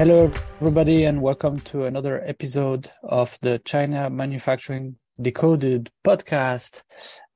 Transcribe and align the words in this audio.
Hello, 0.00 0.30
everybody, 0.62 1.04
and 1.04 1.20
welcome 1.20 1.60
to 1.60 1.84
another 1.84 2.22
episode 2.24 2.90
of 3.02 3.36
the 3.42 3.60
China 3.66 4.08
Manufacturing 4.08 4.96
Decoded 5.20 5.90
podcast, 6.02 6.84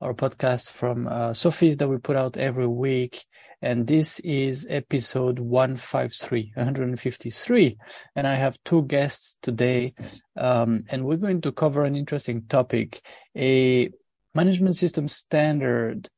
our 0.01 0.15
podcast 0.15 0.71
from 0.71 1.05
uh, 1.05 1.29
Sofeast 1.29 1.77
that 1.77 1.87
we 1.87 1.97
put 1.97 2.15
out 2.15 2.37
every 2.37 2.65
week. 2.65 3.23
And 3.61 3.85
this 3.85 4.19
is 4.21 4.65
episode 4.67 5.37
153, 5.37 6.53
153. 6.55 7.77
And 8.15 8.25
I 8.25 8.33
have 8.33 8.57
two 8.65 8.81
guests 8.81 9.37
today. 9.43 9.93
Um, 10.35 10.85
and 10.89 11.05
we're 11.05 11.17
going 11.17 11.41
to 11.41 11.51
cover 11.51 11.85
an 11.85 11.95
interesting 11.95 12.45
topic, 12.49 13.05
a 13.37 13.91
management 14.33 14.75
system 14.75 15.07
standard 15.07 16.09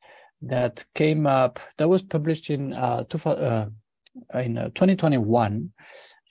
that 0.43 0.85
came 0.95 1.27
up, 1.27 1.59
that 1.75 1.89
was 1.89 2.03
published 2.03 2.49
in, 2.49 2.71
uh, 2.71 3.03
two, 3.03 3.29
uh 3.29 3.65
in 4.33 4.57
uh, 4.57 4.65
2021 4.69 5.71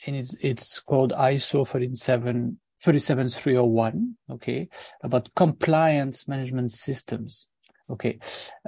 and 0.04 0.16
it's, 0.16 0.36
it's 0.40 0.80
called 0.80 1.12
ISO 1.12 1.66
37, 1.66 2.58
37301, 2.80 4.16
okay, 4.30 4.68
about 5.02 5.34
compliance 5.34 6.28
management 6.28 6.72
systems. 6.72 7.46
Okay. 7.88 8.18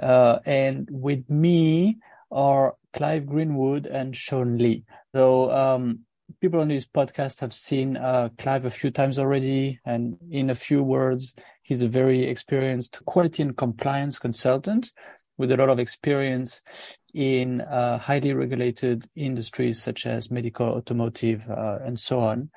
Uh, 0.01 0.39
and 0.45 0.87
with 0.91 1.29
me 1.29 1.97
are 2.31 2.75
Clive 2.93 3.25
Greenwood 3.25 3.85
and 3.85 4.15
Sean 4.15 4.57
Lee. 4.57 4.85
So, 5.13 5.51
um, 5.51 5.99
people 6.41 6.59
on 6.59 6.67
this 6.67 6.85
podcast 6.85 7.41
have 7.41 7.53
seen 7.53 7.97
uh, 7.97 8.29
Clive 8.37 8.65
a 8.65 8.69
few 8.69 8.91
times 8.91 9.17
already. 9.19 9.79
And 9.85 10.17
in 10.29 10.49
a 10.49 10.55
few 10.55 10.83
words, 10.83 11.35
he's 11.63 11.81
a 11.81 11.87
very 11.87 12.23
experienced 12.23 13.03
quality 13.05 13.43
and 13.43 13.57
compliance 13.57 14.19
consultant 14.19 14.91
with 15.39 15.51
a 15.51 15.57
lot 15.57 15.69
of 15.69 15.79
experience 15.79 16.61
in 17.13 17.61
uh, 17.61 17.97
highly 17.97 18.33
regulated 18.33 19.05
industries 19.15 19.81
such 19.81 20.05
as 20.05 20.29
medical, 20.29 20.67
automotive, 20.67 21.49
uh, 21.49 21.79
and 21.83 21.99
so 21.99 22.19
on. 22.19 22.51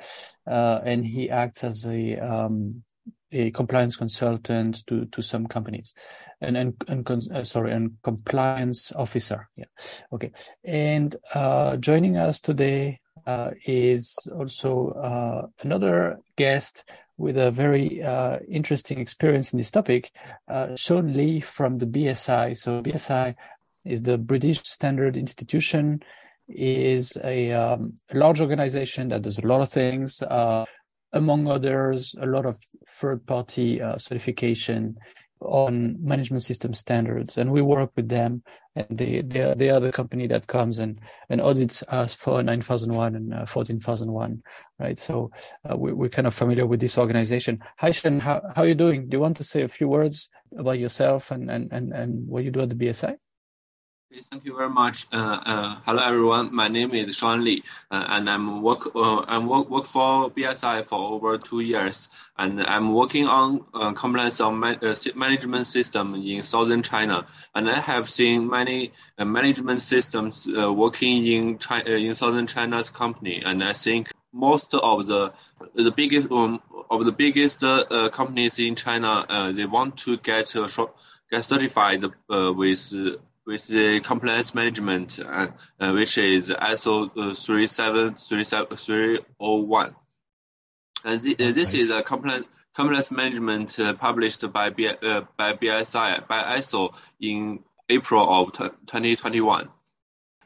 Uh, 0.47 0.81
and 0.85 1.07
he 1.07 1.31
acts 1.31 1.65
as 1.65 1.87
a 1.87 2.17
um, 2.17 2.83
a 3.31 3.51
compliance 3.53 3.97
consultant 3.97 4.87
to 4.87 5.07
to 5.07 5.23
some 5.23 5.47
companies, 5.47 5.95
and 6.43 6.57
and, 6.57 6.75
and 6.89 7.09
uh, 7.33 7.45
sorry, 7.45 7.73
and 7.73 7.93
compliance 8.03 8.93
officer. 8.93 9.49
Yeah, 9.57 9.65
okay. 10.13 10.33
And 10.65 11.17
uh, 11.33 11.77
joining 11.77 12.19
us 12.19 12.41
today 12.41 13.01
uh, 13.27 13.53
is 13.65 14.19
also 14.37 15.51
another 15.63 16.19
guest 16.37 16.85
with 17.19 17.37
a 17.37 17.51
very 17.51 18.03
uh, 18.03 18.39
interesting 18.49 18.99
experience 18.99 19.53
in 19.53 19.59
this 19.59 19.71
topic, 19.71 20.13
uh, 20.49 20.75
Sean 20.77 21.13
Lee 21.13 21.41
from 21.41 21.79
the 21.79 21.87
BSI. 21.87 22.57
So 22.57 22.83
BSI 22.83 23.35
is 23.85 24.03
the 24.03 24.19
British 24.19 24.63
Standard 24.65 25.17
Institution, 25.17 26.03
is 26.49 27.17
a, 27.23 27.53
um, 27.53 27.95
a 28.11 28.17
large 28.17 28.41
organization 28.41 29.09
that 29.09 29.23
does 29.23 29.39
a 29.39 29.47
lot 29.47 29.61
of 29.61 29.69
things. 29.69 30.23
Uh, 30.23 30.65
among 31.13 31.47
others, 31.47 32.15
a 32.21 32.27
lot 32.27 32.47
of 32.47 32.59
third-party 32.89 33.83
uh, 33.83 33.99
certification 33.99 34.97
on 35.45 35.97
management 36.01 36.43
system 36.43 36.75
standards 36.75 37.37
and 37.37 37.51
we 37.51 37.63
work 37.63 37.91
with 37.97 38.09
them 38.09 38.43
and 38.77 38.87
they 38.91 39.23
they 39.23 39.41
are, 39.41 39.55
they 39.55 39.71
are 39.71 39.81
the 39.81 39.93
company 39.93 40.27
that 40.27 40.47
comes 40.47 40.79
and 40.79 41.01
and 41.29 41.41
audits 41.41 41.83
us 41.89 42.15
for 42.15 42.43
9001 42.43 43.15
and 43.15 43.35
uh, 43.35 43.47
14001 43.47 44.43
right? 44.79 44.99
So 44.99 45.31
uh, 45.69 45.77
we, 45.77 45.93
we're 45.93 46.09
kind 46.09 46.27
of 46.27 46.35
familiar 46.35 46.67
with 46.67 46.81
this 46.81 46.99
organization. 46.99 47.61
Hi 47.79 47.91
Sean, 47.91 48.21
how, 48.21 48.43
how 48.55 48.63
are 48.63 48.69
you 48.69 48.75
doing? 48.75 49.09
Do 49.09 49.17
you 49.17 49.21
want 49.21 49.37
to 49.39 49.45
say 49.45 49.63
a 49.63 49.69
few 49.69 49.89
words 49.89 50.29
about 50.57 50.79
yourself 50.79 51.31
and 51.31 51.51
and 51.51 51.73
and, 51.73 51.93
and 51.93 52.27
what 52.29 52.45
you 52.45 52.51
do 52.51 52.61
at 52.61 52.69
the 52.71 52.75
bsi 52.75 53.17
Thank 54.21 54.45
you 54.45 54.55
very 54.55 54.69
much. 54.69 55.07
Uh, 55.11 55.17
uh, 55.17 55.77
hello, 55.87 56.03
everyone. 56.03 56.55
My 56.55 56.69
name 56.69 56.93
is 56.93 57.17
Sean 57.17 57.45
Lee, 57.45 57.63
uh, 57.91 58.05
and 58.11 58.29
I'm 58.29 58.61
work 58.61 58.95
uh, 58.95 59.25
I'm 59.27 59.47
work, 59.47 59.71
work 59.71 59.87
for 59.87 60.31
BSI 60.31 60.85
for 60.85 60.99
over 60.99 61.39
two 61.39 61.61
years, 61.61 62.11
and 62.37 62.61
I'm 62.61 62.93
working 62.93 63.27
on 63.27 63.65
uh, 63.73 63.93
compliance 63.95 64.39
man, 64.41 64.81
uh, 64.83 64.95
management 65.15 65.67
system 65.67 66.15
in 66.15 66.43
southern 66.43 66.83
China. 66.83 67.27
And 67.55 67.71
I 67.71 67.81
have 67.81 68.11
seen 68.11 68.51
many 68.51 68.93
management 69.19 69.81
systems 69.81 70.47
working 70.47 71.27
in 71.27 71.57
China, 71.57 71.91
in 71.91 72.15
southern 72.15 72.47
China's 72.47 72.91
company, 72.91 73.43
and 73.43 73.65
I 73.65 73.73
think 73.73 74.13
most 74.31 74.75
of 74.75 75.07
the 75.07 75.33
the 75.73 75.91
biggest 75.91 76.31
um, 76.31 76.61
of 76.91 77.07
the 77.07 77.13
biggest 77.13 77.61
companies 78.13 78.59
in 78.59 78.75
China 78.75 79.53
they 79.55 79.65
want 79.65 79.97
to 80.05 80.19
get 80.19 80.55
get 81.31 81.45
certified 81.47 82.05
with 82.29 83.17
with 83.47 83.67
the 83.69 84.01
compliance 84.01 84.55
management, 84.55 85.19
uh, 85.19 85.47
uh, 85.81 85.93
which 85.93 86.19
is 86.19 86.51
ISO 86.51 87.11
uh, 87.17 87.33
37301. 87.35 89.97
And 91.05 91.21
the, 91.21 91.35
uh, 91.35 91.51
this 91.53 91.75
is 91.75 91.91
a 91.91 92.03
compliance 92.03 92.47
compliance 92.75 93.11
management 93.11 93.79
uh, 93.79 93.93
published 93.95 94.51
by 94.53 94.71
B, 94.71 94.89
uh, 94.89 95.23
by 95.37 95.55
BSI 95.55 96.27
by 96.27 96.57
ISO 96.57 96.95
in 97.21 97.61
April 97.89 98.29
of 98.29 98.53
2021, 98.53 99.69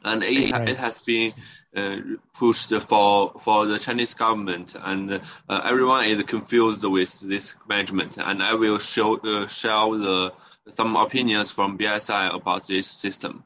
and 0.03 0.23
it, 0.23 0.69
it 0.69 0.77
has 0.77 1.01
been 1.03 1.31
uh, 1.75 1.97
pushed 2.33 2.73
for 2.73 3.33
for 3.39 3.65
the 3.65 3.79
Chinese 3.79 4.13
government, 4.13 4.75
and 4.81 5.21
uh, 5.47 5.61
everyone 5.63 6.05
is 6.05 6.23
confused 6.23 6.83
with 6.83 7.19
this 7.21 7.55
management. 7.67 8.17
And 8.17 8.41
I 8.41 8.55
will 8.55 8.79
show 8.79 9.17
uh, 9.17 9.47
share 9.47 9.97
the 9.97 10.33
some 10.69 10.95
opinions 10.95 11.51
from 11.51 11.77
BSI 11.77 12.33
about 12.33 12.67
this 12.67 12.87
system. 12.87 13.43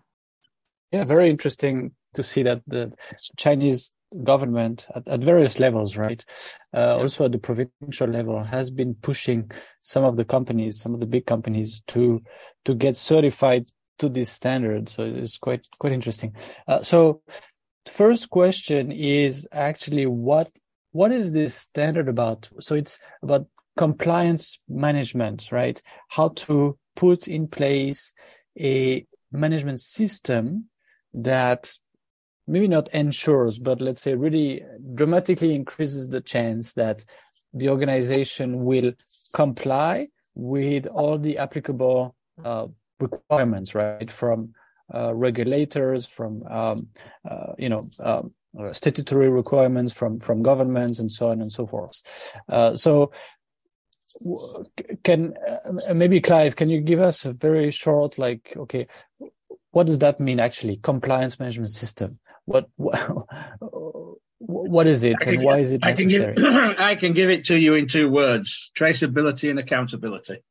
Yeah, 0.91 1.05
very 1.05 1.29
interesting 1.29 1.91
to 2.13 2.23
see 2.23 2.43
that 2.43 2.61
the 2.67 2.93
Chinese 3.37 3.93
government 4.23 4.87
at, 4.93 5.07
at 5.07 5.21
various 5.21 5.59
levels, 5.59 5.95
right? 5.95 6.23
Uh, 6.75 6.79
yeah. 6.79 6.93
Also 6.93 7.25
at 7.25 7.31
the 7.31 7.37
provincial 7.37 8.07
level 8.07 8.43
has 8.43 8.69
been 8.69 8.93
pushing 8.95 9.49
some 9.79 10.03
of 10.03 10.17
the 10.17 10.25
companies, 10.25 10.81
some 10.81 10.93
of 10.93 10.99
the 10.99 11.05
big 11.05 11.25
companies 11.25 11.81
to, 11.87 12.21
to 12.65 12.75
get 12.75 12.95
certified 12.95 13.67
to 13.99 14.09
this 14.09 14.29
standard. 14.29 14.89
So 14.89 15.03
it's 15.03 15.37
quite, 15.37 15.67
quite 15.79 15.93
interesting. 15.93 16.35
Uh, 16.67 16.81
so 16.81 17.21
first 17.85 18.29
question 18.29 18.91
is 18.91 19.47
actually 19.51 20.05
what, 20.05 20.49
what 20.91 21.11
is 21.11 21.31
this 21.31 21.55
standard 21.55 22.09
about? 22.09 22.49
So 22.59 22.75
it's 22.75 22.99
about 23.23 23.47
compliance 23.77 24.59
management, 24.67 25.51
right? 25.51 25.81
How 26.09 26.29
to 26.29 26.77
put 27.01 27.27
in 27.27 27.47
place 27.47 28.13
a 28.59 29.07
management 29.31 29.79
system 29.79 30.69
that 31.15 31.73
maybe 32.45 32.67
not 32.67 32.89
ensures, 32.89 33.57
but 33.57 33.81
let's 33.81 34.01
say 34.03 34.13
really 34.13 34.63
dramatically 34.93 35.55
increases 35.55 36.09
the 36.09 36.21
chance 36.21 36.73
that 36.73 37.03
the 37.55 37.69
organization 37.69 38.63
will 38.65 38.91
comply 39.33 40.09
with 40.35 40.85
all 40.85 41.17
the 41.17 41.39
applicable 41.39 42.15
uh, 42.45 42.67
requirements, 42.99 43.73
right? 43.73 44.11
From 44.11 44.53
uh, 44.93 45.11
regulators, 45.15 46.05
from 46.05 46.43
um, 46.43 46.87
uh, 47.27 47.53
you 47.57 47.69
know 47.69 47.89
um, 47.99 48.31
statutory 48.73 49.29
requirements, 49.29 49.91
from 49.91 50.19
from 50.19 50.43
governments, 50.43 50.99
and 50.99 51.11
so 51.11 51.31
on 51.31 51.41
and 51.41 51.51
so 51.51 51.65
forth. 51.65 51.99
Uh, 52.47 52.75
so 52.75 53.11
can 55.03 55.33
uh, 55.47 55.93
maybe 55.93 56.21
Clive, 56.21 56.55
can 56.55 56.69
you 56.69 56.81
give 56.81 56.99
us 56.99 57.25
a 57.25 57.33
very 57.33 57.71
short, 57.71 58.17
like, 58.17 58.53
okay, 58.55 58.87
what 59.71 59.87
does 59.87 59.99
that 59.99 60.19
mean 60.19 60.39
actually? 60.39 60.77
Compliance 60.77 61.39
management 61.39 61.71
system. 61.71 62.19
What 62.45 62.69
what, 62.75 63.27
what 64.39 64.87
is 64.87 65.03
it, 65.03 65.15
and 65.25 65.43
why 65.43 65.59
is 65.59 65.71
it 65.71 65.81
necessary? 65.81 66.31
I 66.31 66.33
can, 66.33 66.35
give, 66.35 66.79
I 66.79 66.95
can 66.95 67.13
give 67.13 67.29
it 67.29 67.45
to 67.45 67.59
you 67.59 67.75
in 67.75 67.87
two 67.87 68.09
words: 68.09 68.71
traceability 68.77 69.49
and 69.49 69.59
accountability. 69.59 70.43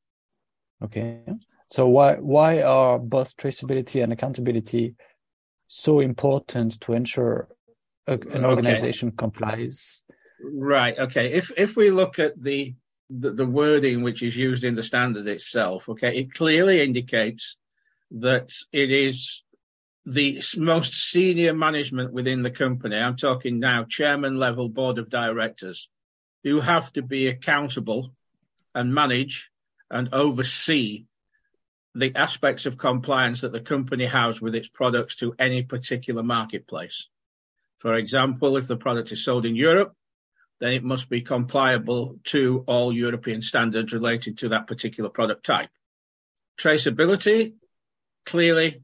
Okay. 0.82 1.20
So 1.68 1.86
why 1.86 2.14
why 2.14 2.62
are 2.62 2.98
both 2.98 3.36
traceability 3.36 4.02
and 4.02 4.12
accountability 4.12 4.94
so 5.66 6.00
important 6.00 6.80
to 6.80 6.94
ensure 6.94 7.48
a, 8.06 8.14
an 8.14 8.44
organization 8.44 9.08
okay. 9.08 9.16
complies? 9.16 10.02
Right. 10.42 10.98
Okay. 10.98 11.32
If 11.32 11.52
if 11.56 11.76
we 11.76 11.90
look 11.90 12.18
at 12.18 12.40
the 12.40 12.74
the, 13.10 13.32
the 13.32 13.46
wording 13.46 14.02
which 14.02 14.22
is 14.22 14.36
used 14.36 14.64
in 14.64 14.74
the 14.74 14.82
standard 14.82 15.26
itself, 15.26 15.88
okay, 15.88 16.16
it 16.16 16.34
clearly 16.34 16.80
indicates 16.80 17.56
that 18.12 18.52
it 18.72 18.90
is 18.90 19.42
the 20.06 20.40
most 20.56 20.94
senior 20.94 21.52
management 21.52 22.12
within 22.12 22.42
the 22.42 22.50
company. 22.50 22.96
I'm 22.96 23.16
talking 23.16 23.58
now 23.58 23.84
chairman 23.84 24.36
level 24.36 24.68
board 24.68 24.98
of 24.98 25.10
directors 25.10 25.88
who 26.44 26.60
have 26.60 26.92
to 26.94 27.02
be 27.02 27.26
accountable 27.26 28.12
and 28.74 28.94
manage 28.94 29.50
and 29.90 30.08
oversee 30.12 31.06
the 31.94 32.14
aspects 32.14 32.66
of 32.66 32.78
compliance 32.78 33.40
that 33.40 33.52
the 33.52 33.60
company 33.60 34.06
has 34.06 34.40
with 34.40 34.54
its 34.54 34.68
products 34.68 35.16
to 35.16 35.34
any 35.38 35.64
particular 35.64 36.22
marketplace. 36.22 37.08
For 37.78 37.94
example, 37.94 38.56
if 38.56 38.68
the 38.68 38.76
product 38.76 39.10
is 39.10 39.24
sold 39.24 39.44
in 39.44 39.56
Europe, 39.56 39.94
then 40.60 40.72
it 40.72 40.84
must 40.84 41.08
be 41.08 41.22
compliable 41.22 42.18
to 42.24 42.62
all 42.66 42.92
European 42.92 43.42
standards 43.42 43.92
related 43.92 44.38
to 44.38 44.50
that 44.50 44.66
particular 44.66 45.08
product 45.08 45.44
type. 45.44 45.70
Traceability, 46.60 47.54
clearly, 48.26 48.82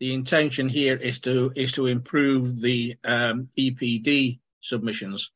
the 0.00 0.14
intention 0.14 0.68
here 0.68 0.96
is 0.96 1.20
to 1.20 1.52
is 1.54 1.72
to 1.72 1.86
improve 1.86 2.60
the 2.60 2.96
um, 3.04 3.48
EPD 3.58 4.40
submissions. 4.60 5.30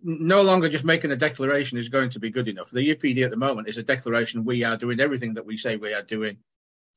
No 0.00 0.42
longer 0.42 0.68
just 0.68 0.84
making 0.84 1.10
a 1.10 1.16
declaration 1.16 1.78
is 1.78 1.88
going 1.88 2.10
to 2.10 2.20
be 2.20 2.30
good 2.30 2.46
enough. 2.46 2.70
The 2.70 2.94
EPD 2.94 3.24
at 3.24 3.30
the 3.30 3.36
moment 3.36 3.68
is 3.68 3.78
a 3.78 3.82
declaration 3.82 4.44
we 4.44 4.62
are 4.62 4.76
doing 4.76 5.00
everything 5.00 5.34
that 5.34 5.46
we 5.46 5.56
say 5.56 5.76
we 5.76 5.94
are 5.94 6.02
doing. 6.02 6.38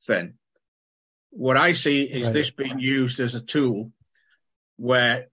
Then, 0.06 0.34
what 1.30 1.56
I 1.56 1.72
see 1.72 2.02
is 2.02 2.26
right. 2.26 2.34
this 2.34 2.50
being 2.50 2.78
used 2.78 3.18
as 3.18 3.34
a 3.34 3.40
tool 3.40 3.90
where 4.76 5.28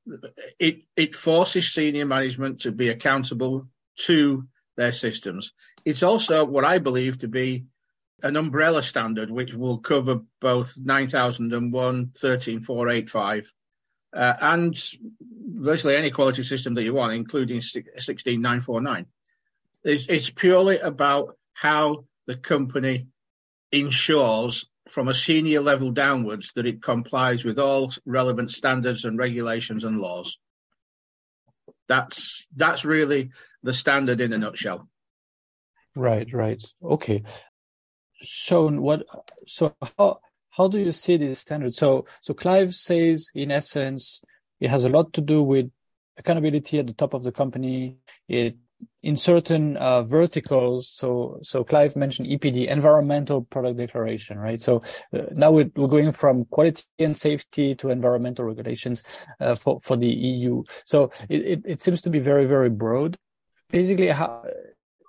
it 0.60 0.84
it 0.96 1.16
forces 1.16 1.74
senior 1.74 2.06
management 2.06 2.62
to 2.62 2.72
be 2.72 2.90
accountable 2.90 3.68
to 3.96 4.48
their 4.78 4.92
systems. 4.92 5.54
It's 5.86 6.04
also 6.04 6.46
what 6.46 6.66
I 6.66 6.78
believe 6.78 7.20
to 7.20 7.28
be 7.28 7.66
an 8.22 8.36
umbrella 8.36 8.84
standard 8.84 9.30
which 9.30 9.54
will 9.54 9.80
cover 9.80 10.22
both 10.42 10.78
9001, 10.78 12.12
13485, 12.16 13.54
uh, 14.14 14.34
and 14.42 14.78
virtually 15.32 15.96
any 15.96 16.12
quality 16.12 16.44
system 16.44 16.74
that 16.76 16.84
you 16.84 16.94
want, 16.94 17.14
including 17.14 17.62
16949. 17.62 19.06
It's, 19.84 20.06
it's 20.08 20.30
purely 20.30 20.80
about 20.80 21.38
how 21.54 22.06
the 22.28 22.36
company 22.36 23.08
ensures 23.72 24.66
from 24.90 25.08
a 25.08 25.14
senior 25.14 25.62
level 25.62 25.92
downwards 25.92 26.52
that 26.54 26.66
it 26.66 26.82
complies 26.82 27.46
with 27.46 27.60
all 27.60 27.92
relevant 28.06 28.52
standards 28.52 29.06
and 29.06 29.18
regulations 29.18 29.84
and 29.84 29.98
laws. 29.98 30.38
That's 31.88 32.48
that's 32.56 32.86
really 32.86 33.32
the 33.64 33.74
standard 33.74 34.22
in 34.22 34.34
a 34.34 34.38
nutshell. 34.38 34.88
Right, 35.96 36.32
right. 36.34 36.64
Okay. 36.84 37.24
Sean, 38.22 38.82
what 38.82 39.04
so 39.48 39.76
how 39.98 40.20
how 40.52 40.68
do 40.68 40.80
you 40.80 40.92
see 40.92 41.18
this 41.18 41.40
standard? 41.40 41.74
So 41.74 42.06
so 42.22 42.34
Clive 42.34 42.76
says 42.76 43.30
in 43.34 43.52
essence 43.52 44.22
it 44.60 44.70
has 44.70 44.86
a 44.86 44.90
lot 44.90 45.14
to 45.14 45.22
do 45.22 45.42
with 45.42 45.72
accountability 46.18 46.80
at 46.80 46.88
the 46.88 46.94
top 46.94 47.14
of 47.14 47.24
the 47.24 47.32
company. 47.32 47.98
It 48.28 48.58
in 49.02 49.16
certain 49.16 49.78
uh, 49.78 50.04
verticals. 50.04 50.90
So, 50.90 51.40
so 51.42 51.64
Clive 51.64 51.96
mentioned 51.96 52.28
EPD, 52.28 52.68
environmental 52.68 53.44
product 53.44 53.78
declaration, 53.78 54.38
right? 54.38 54.60
So 54.60 54.84
uh, 55.14 55.22
now 55.32 55.52
we're, 55.52 55.72
we're, 55.76 55.88
going 55.88 56.12
from 56.12 56.46
quality 56.46 56.84
and 57.00 57.16
safety 57.16 57.76
to 57.76 57.90
environmental 57.90 58.46
regulations 58.46 59.02
uh, 59.40 59.56
for 59.56 59.80
for 59.82 59.96
the 59.96 60.10
EU. 60.10 60.64
So 60.84 61.12
it, 61.30 61.42
it, 61.42 61.62
it, 61.66 61.82
seems 61.82 62.02
to 62.04 62.10
be 62.10 62.20
very 62.20 62.46
very 62.46 62.70
broad. 62.70 63.18
Basically, 63.72 64.10
how, 64.10 64.44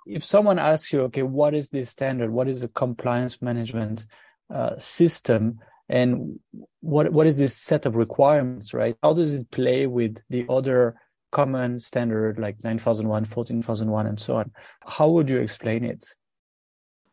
if 0.05 0.23
someone 0.23 0.59
asks 0.59 0.93
you, 0.93 1.01
okay, 1.03 1.23
what 1.23 1.53
is 1.53 1.69
this 1.69 1.89
standard? 1.89 2.31
What 2.31 2.47
is 2.47 2.63
a 2.63 2.67
compliance 2.69 3.41
management 3.41 4.05
uh, 4.53 4.77
system? 4.77 5.59
And 5.89 6.39
what 6.79 7.11
what 7.11 7.27
is 7.27 7.37
this 7.37 7.57
set 7.57 7.85
of 7.85 7.97
requirements, 7.97 8.73
right? 8.73 8.95
How 9.03 9.13
does 9.13 9.33
it 9.33 9.51
play 9.51 9.85
with 9.85 10.21
the 10.29 10.45
other 10.47 10.95
common 11.31 11.79
standard 11.79 12.37
like 12.39 12.63
9001, 12.63 13.25
14001, 13.25 14.07
and 14.07 14.19
so 14.19 14.37
on. 14.37 14.51
How 14.85 15.09
would 15.09 15.29
you 15.29 15.39
explain 15.39 15.83
it? 15.83 16.03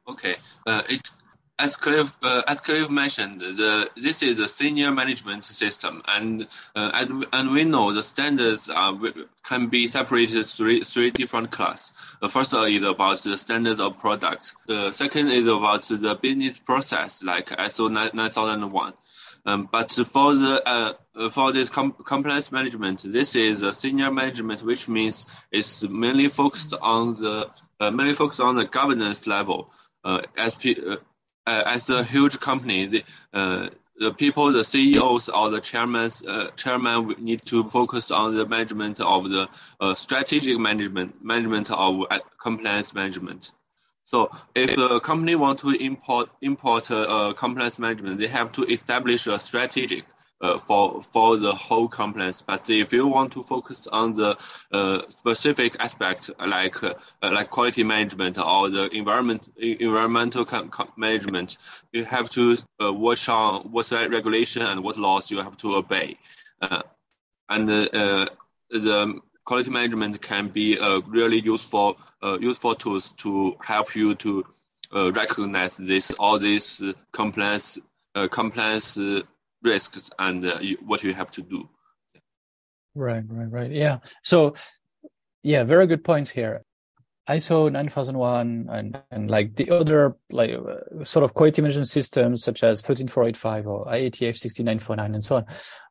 Okay, 0.09 0.37
uh, 0.67 0.83
it, 0.89 1.11
as 1.59 1.77
Clive, 1.77 2.13
uh, 2.23 2.43
as 2.47 2.61
Clive 2.61 2.91
mentioned, 2.91 3.41
the, 3.41 3.91
this 3.97 4.23
is 4.23 4.39
a 4.39 4.47
senior 4.47 4.93
management 4.93 5.45
system, 5.45 6.03
and 6.07 6.47
uh, 6.77 6.91
and, 6.95 7.27
and 7.33 7.51
we 7.51 7.65
know 7.65 7.93
the 7.93 8.03
standards 8.03 8.69
are, 8.69 8.97
can 9.43 9.67
be 9.67 9.89
separated 9.89 10.47
three 10.47 10.81
three 10.83 11.11
different 11.11 11.51
class. 11.51 11.93
The 12.21 12.29
first 12.29 12.55
is 12.55 12.83
about 12.83 13.19
the 13.21 13.37
standards 13.37 13.81
of 13.81 13.99
products. 13.99 14.55
The 14.67 14.93
second 14.93 15.29
is 15.29 15.49
about 15.49 15.83
the 15.83 16.19
business 16.21 16.59
process, 16.61 17.23
like 17.25 17.49
ISO 17.49 17.91
9001. 17.91 18.95
Um, 19.49 19.67
but 19.73 19.91
for 19.91 20.35
the 20.35 20.63
uh, 20.69 21.31
for 21.31 21.53
this 21.53 21.71
com- 21.71 21.97
compliance 22.05 22.53
management, 22.53 23.03
this 23.03 23.35
is 23.35 23.63
a 23.63 23.73
senior 23.73 24.11
management, 24.11 24.63
which 24.63 24.89
means 24.89 25.25
it's 25.51 25.89
mainly 25.89 26.29
focused 26.29 26.75
on 26.79 27.15
the 27.15 27.51
uh, 27.81 27.91
mainly 27.91 28.13
focused 28.13 28.43
on 28.43 28.57
the 28.57 28.67
governance 28.67 29.27
level. 29.27 29.73
Uh, 30.05 30.21
as 30.37 30.55
uh, 30.67 30.97
uh, 31.47 31.63
as 31.65 31.89
a 31.89 32.05
huge 32.05 32.39
company, 32.41 32.87
the 32.87 33.05
uh, 33.33 33.71
the 33.97 34.13
people, 34.13 34.53
the 34.53 34.65
CEOs 34.65 35.31
or 35.31 35.49
the 35.49 35.61
chairman, 35.61 36.11
chairman 36.57 37.15
need 37.19 37.43
to 37.47 37.65
focus 37.65 38.11
on 38.11 38.37
the 38.37 38.47
management 38.47 39.01
of 39.01 39.31
the 39.31 39.49
uh, 39.81 39.95
strategic 39.95 40.59
management, 40.59 41.25
management 41.25 41.71
of 41.71 42.05
compliance 42.39 42.93
management. 42.95 43.53
So 44.09 44.31
if 44.55 44.79
a 44.79 45.01
company 45.01 45.35
want 45.35 45.59
to 45.59 45.71
import 45.73 46.31
import 46.41 46.91
uh, 46.91 47.35
compliance 47.37 47.79
management, 47.79 48.19
they 48.19 48.27
have 48.29 48.51
to 48.53 48.65
establish 48.65 49.27
a 49.27 49.39
strategic 49.39 50.07
uh, 50.41 50.59
for 50.59 51.03
for 51.03 51.37
the 51.37 51.53
whole 51.53 51.89
compliance. 51.89 52.41
But 52.41 52.71
if 52.71 52.91
you 52.95 53.07
want 53.07 53.33
to 53.33 53.43
focus 53.43 53.87
on 53.87 54.15
the 54.15 54.39
uh, 54.73 55.03
specific 55.11 55.77
aspect 55.79 56.31
like 56.39 56.83
uh, 56.83 56.95
like 57.21 57.51
quality 57.51 57.85
management 57.85 58.39
or 58.39 58.71
the 58.71 58.89
environment 58.97 59.51
environmental 59.59 60.47
management, 60.97 61.59
you 61.93 62.07
have 62.07 62.31
to 62.31 62.57
uh, 62.83 62.91
watch 62.91 63.29
on 63.29 63.71
what 63.73 63.91
regulation 63.91 64.63
and 64.63 64.83
what 64.83 64.97
laws 64.97 65.31
you 65.31 65.43
have 65.43 65.59
to 65.59 65.75
obey. 65.75 66.17
Uh, 66.63 66.81
and 67.51 67.69
uh, 67.69 68.27
the 68.71 69.21
quality 69.49 69.71
management 69.71 70.21
can 70.21 70.49
be 70.49 70.77
a 70.77 71.01
really 71.09 71.41
useful 71.41 71.97
uh, 72.23 72.37
useful 72.39 72.75
tools 72.75 73.13
to 73.13 73.57
help 73.63 73.97
you 73.97 74.15
to 74.15 74.45
uh, 74.95 75.11
recognize 75.13 75.75
this 75.79 76.13
all 76.19 76.39
these 76.39 76.83
uh, 76.83 76.93
compliance 77.13 77.79
uh, 78.15 78.29
compliance 78.29 78.99
uh, 78.99 79.23
risks 79.63 80.11
and 80.19 80.45
uh, 80.45 80.59
what 80.85 81.03
you 81.03 81.15
have 81.15 81.31
to 81.31 81.41
do. 81.41 81.67
Right, 82.95 83.25
right, 83.27 83.51
right. 83.51 83.71
Yeah. 83.71 83.99
So, 84.23 84.55
yeah, 85.43 85.65
very 85.65 85.87
good 85.87 86.05
points 86.05 86.31
here. 86.31 86.65
ISO 87.31 87.73
9001 87.73 88.69
and, 88.71 89.01
and 89.11 89.31
like 89.31 89.57
the 89.57 89.71
other 89.71 90.17
like 90.31 90.51
uh, 90.51 91.05
sort 91.05 91.25
of 91.25 91.33
quality 91.33 91.63
management 91.63 91.89
systems 91.89 92.43
such 92.43 92.63
as 92.63 92.83
13485 92.83 93.67
or 93.67 93.87
IATF 93.87 94.37
16949 94.37 95.15
and 95.15 95.25
so 95.25 95.37
on 95.37 95.47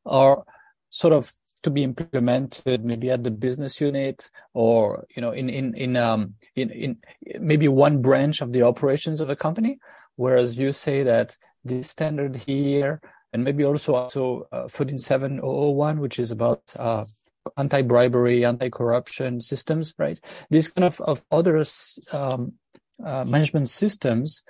are 0.05 0.43
sort 0.89 1.13
of 1.13 1.33
to 1.63 1.71
be 1.71 1.83
implemented 1.83 2.85
maybe 2.85 3.09
at 3.09 3.23
the 3.23 3.31
business 3.31 3.81
unit 3.81 4.29
or 4.53 5.05
you 5.15 5.21
know 5.21 5.31
in 5.31 5.49
in 5.49 5.75
in 5.75 5.95
um 5.95 6.33
in 6.55 6.69
in 6.71 6.97
maybe 7.39 7.67
one 7.67 8.01
branch 8.01 8.41
of 8.41 8.53
the 8.53 8.63
operations 8.63 9.21
of 9.21 9.29
a 9.29 9.35
company. 9.35 9.79
Whereas 10.15 10.57
you 10.57 10.73
say 10.73 11.03
that 11.03 11.37
this 11.63 11.89
standard 11.89 12.35
here 12.35 13.01
and 13.33 13.43
maybe 13.43 13.63
also 13.63 13.95
also 13.95 14.47
uh, 14.51 14.67
14701 14.67 15.99
which 15.99 16.19
is 16.19 16.31
about 16.31 16.61
uh, 16.77 17.05
anti-bribery 17.57 18.45
anti-corruption 18.45 19.41
systems 19.41 19.93
right? 19.97 20.19
These 20.49 20.69
kind 20.69 20.85
of 20.85 20.99
of 21.01 21.23
other 21.31 21.63
um, 22.11 22.53
uh, 23.03 23.25
management 23.25 23.69
systems 23.69 24.43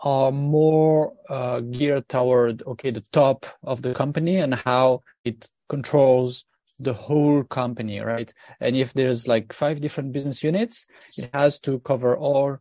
are 0.00 0.30
more 0.30 1.14
uh, 1.28 1.60
geared 1.60 2.08
toward 2.08 2.62
okay 2.66 2.90
the 2.90 3.04
top 3.12 3.46
of 3.62 3.82
the 3.82 3.94
company 3.94 4.36
and 4.38 4.54
how 4.54 5.02
it 5.24 5.48
controls 5.68 6.44
the 6.78 6.94
whole 6.94 7.42
company, 7.42 8.00
right? 8.00 8.32
And 8.60 8.76
if 8.76 8.92
there's 8.92 9.26
like 9.26 9.52
five 9.52 9.80
different 9.80 10.12
business 10.12 10.42
units, 10.42 10.86
it 11.16 11.30
has 11.32 11.58
to 11.60 11.80
cover 11.80 12.16
all 12.16 12.58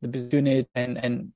the 0.00 0.08
business 0.08 0.32
unit 0.32 0.68
and, 0.74 0.96
and 0.96 1.32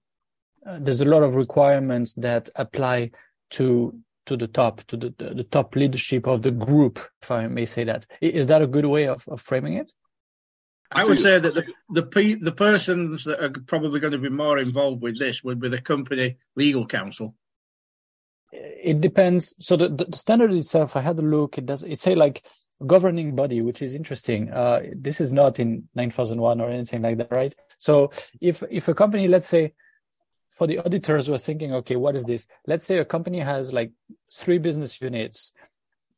uh, 0.66 0.78
there's 0.80 1.00
a 1.00 1.06
lot 1.06 1.22
of 1.22 1.34
requirements 1.34 2.14
that 2.14 2.48
apply 2.54 3.10
to 3.50 3.98
to 4.24 4.36
the 4.36 4.46
top, 4.46 4.82
to 4.84 4.96
the, 4.96 5.12
the, 5.18 5.34
the, 5.34 5.42
top 5.42 5.74
leadership 5.74 6.28
of 6.28 6.42
the 6.42 6.52
group, 6.52 7.00
if 7.20 7.30
I 7.32 7.48
may 7.48 7.64
say 7.64 7.82
that. 7.82 8.06
Is 8.20 8.46
that 8.46 8.62
a 8.62 8.68
good 8.68 8.86
way 8.86 9.08
of, 9.08 9.26
of 9.26 9.40
framing 9.40 9.74
it? 9.74 9.92
I 10.92 11.04
would 11.04 11.18
say 11.18 11.40
that 11.40 11.54
the 11.54 11.64
the, 11.88 12.34
the 12.40 12.52
persons 12.52 13.24
that 13.24 13.42
are 13.42 13.50
probably 13.66 13.98
going 13.98 14.12
to 14.12 14.18
be 14.18 14.28
more 14.28 14.58
involved 14.58 15.02
with 15.02 15.18
this 15.18 15.42
would 15.42 15.58
be 15.58 15.68
the 15.68 15.80
company 15.80 16.36
legal 16.54 16.86
counsel 16.86 17.34
it 18.52 19.00
depends. 19.00 19.54
So 19.58 19.76
the, 19.76 19.88
the 19.88 20.16
standard 20.16 20.52
itself, 20.52 20.96
I 20.96 21.00
had 21.00 21.18
a 21.18 21.22
look. 21.22 21.58
It 21.58 21.66
does. 21.66 21.82
It 21.82 21.98
say 21.98 22.14
like 22.14 22.44
governing 22.86 23.34
body, 23.34 23.62
which 23.62 23.82
is 23.82 23.94
interesting. 23.94 24.50
Uh, 24.50 24.82
this 24.94 25.20
is 25.20 25.32
not 25.32 25.58
in 25.58 25.88
9001 25.94 26.60
or 26.60 26.70
anything 26.70 27.02
like 27.02 27.18
that, 27.18 27.30
right? 27.30 27.54
So 27.78 28.12
if 28.40 28.62
if 28.70 28.88
a 28.88 28.94
company, 28.94 29.28
let's 29.28 29.46
say, 29.46 29.72
for 30.50 30.66
the 30.66 30.78
auditors 30.78 31.26
who 31.26 31.34
are 31.34 31.38
thinking, 31.38 31.74
okay, 31.74 31.96
what 31.96 32.14
is 32.14 32.24
this? 32.24 32.46
Let's 32.66 32.84
say 32.84 32.98
a 32.98 33.04
company 33.04 33.40
has 33.40 33.72
like 33.72 33.92
three 34.30 34.58
business 34.58 35.00
units 35.00 35.52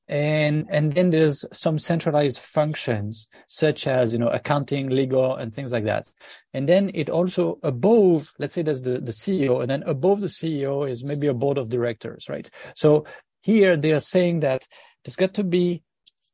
and 0.07 0.67
and 0.71 0.93
then 0.93 1.11
there's 1.11 1.45
some 1.53 1.79
centralized 1.79 2.39
functions 2.39 3.27
such 3.47 3.87
as 3.87 4.13
you 4.13 4.19
know 4.19 4.29
accounting 4.29 4.91
legal 4.91 5.37
and 5.37 5.55
things 5.55 5.73
like 5.73 5.85
that. 5.85 6.07
And 6.53 6.69
then 6.69 6.91
it 6.93 7.09
also 7.09 7.59
above 7.63 8.31
let's 8.39 8.55
say 8.55 8.63
there's 8.63 8.83
the, 8.83 9.01
the 9.01 9.13
ceo 9.13 9.63
and 9.63 9.71
then 9.71 9.83
above 9.85 10.21
the 10.21 10.27
ceo 10.27 10.89
is 10.89 11.05
maybe 11.05 11.27
a 11.27 11.35
board 11.35 11.57
of 11.57 11.71
directors 11.71 12.29
right? 12.29 12.49
So 12.77 13.07
here 13.41 13.77
they 13.77 13.93
are 13.93 14.01
saying 14.01 14.41
that 14.41 14.67
there's 15.05 15.17
got 15.17 15.35
to 15.35 15.45
be 15.45 15.83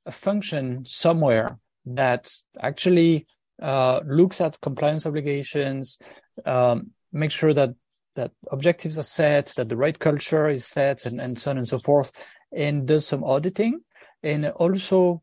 a 0.04 0.12
function 0.12 0.84
somewhere 0.84 1.58
that 1.86 2.30
actually 2.60 3.26
uh, 3.62 4.00
looks 4.04 4.40
at 4.40 4.60
compliance 4.60 5.06
obligations 5.06 5.98
um, 6.44 6.90
make 7.12 7.30
sure 7.30 7.54
that 7.54 7.70
that 8.16 8.32
objectives 8.50 8.98
are 8.98 9.04
set 9.04 9.52
that 9.56 9.68
the 9.68 9.76
right 9.76 9.98
culture 9.98 10.48
is 10.48 10.66
set 10.66 11.06
and, 11.06 11.20
and 11.20 11.38
so 11.38 11.52
on 11.52 11.58
and 11.58 11.68
so 11.68 11.78
forth 11.78 12.12
and 12.52 12.86
does 12.86 13.06
some 13.06 13.24
auditing 13.24 13.80
and 14.22 14.46
also 14.46 15.22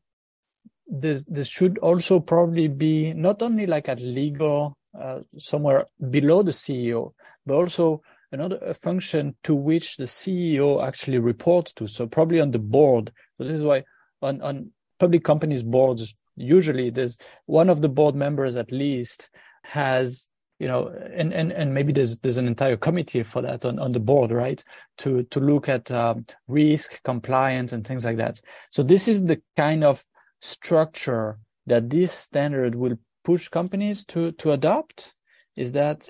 this 0.88 1.26
this 1.26 1.48
should 1.48 1.78
also 1.80 2.20
probably 2.20 2.68
be 2.68 3.14
not 3.14 3.42
only 3.42 3.66
like 3.66 3.88
a 3.88 3.96
legal 3.96 4.78
uh, 5.00 5.20
somewhere 5.38 5.86
below 6.10 6.42
the 6.42 6.52
CEO, 6.52 7.14
but 7.46 7.56
also 7.56 8.02
another 8.32 8.74
function 8.74 9.36
to 9.44 9.54
which 9.54 9.98
the 9.98 10.06
CEO 10.06 10.86
actually 10.86 11.20
reports 11.20 11.74
to. 11.74 11.88
So 11.88 12.08
probably 12.08 12.40
on 12.40 12.52
the 12.52 12.60
board. 12.60 13.12
So 13.38 13.44
this 13.44 13.54
is 13.54 13.64
why 13.64 13.84
on 14.22 14.42
on 14.42 14.72
public 15.00 15.24
companies 15.24 15.62
boards 15.62 16.16
usually 16.36 16.90
there's 16.90 17.18
one 17.46 17.70
of 17.70 17.82
the 17.82 17.90
board 17.90 18.16
members 18.16 18.56
at 18.56 18.72
least 18.72 19.30
has 19.64 20.30
you 20.60 20.68
know 20.68 20.88
and 20.88 21.34
and 21.34 21.52
and 21.52 21.74
maybe 21.74 21.94
there's 21.94 22.18
there's 22.20 22.38
an 22.38 22.48
entire 22.48 22.78
committee 22.78 23.24
for 23.24 23.42
that 23.42 23.66
on 23.66 23.80
on 23.80 23.92
the 23.92 24.00
board 24.00 24.32
right? 24.32 24.64
To 25.00 25.24
to 25.24 25.40
look 25.40 25.70
at 25.70 25.92
um, 25.92 26.26
risk 26.48 27.02
compliance 27.04 27.74
and 27.74 27.86
things 27.86 28.06
like 28.06 28.18
that. 28.18 28.42
So 28.72 28.84
this 28.84 29.08
is 29.08 29.26
the 29.26 29.42
kind 29.56 29.84
of 29.84 30.04
structure 30.42 31.40
that 31.66 31.90
this 31.90 32.12
standard 32.12 32.76
will 32.76 32.98
push 33.24 33.50
companies 33.50 34.06
to 34.06 34.32
to 34.34 34.52
adopt. 34.52 35.14
Is 35.56 35.74
that 35.74 36.10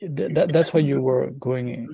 that, 0.00 0.50
that's 0.52 0.72
what 0.72 0.84
you 0.84 1.02
were 1.02 1.30
going 1.30 1.88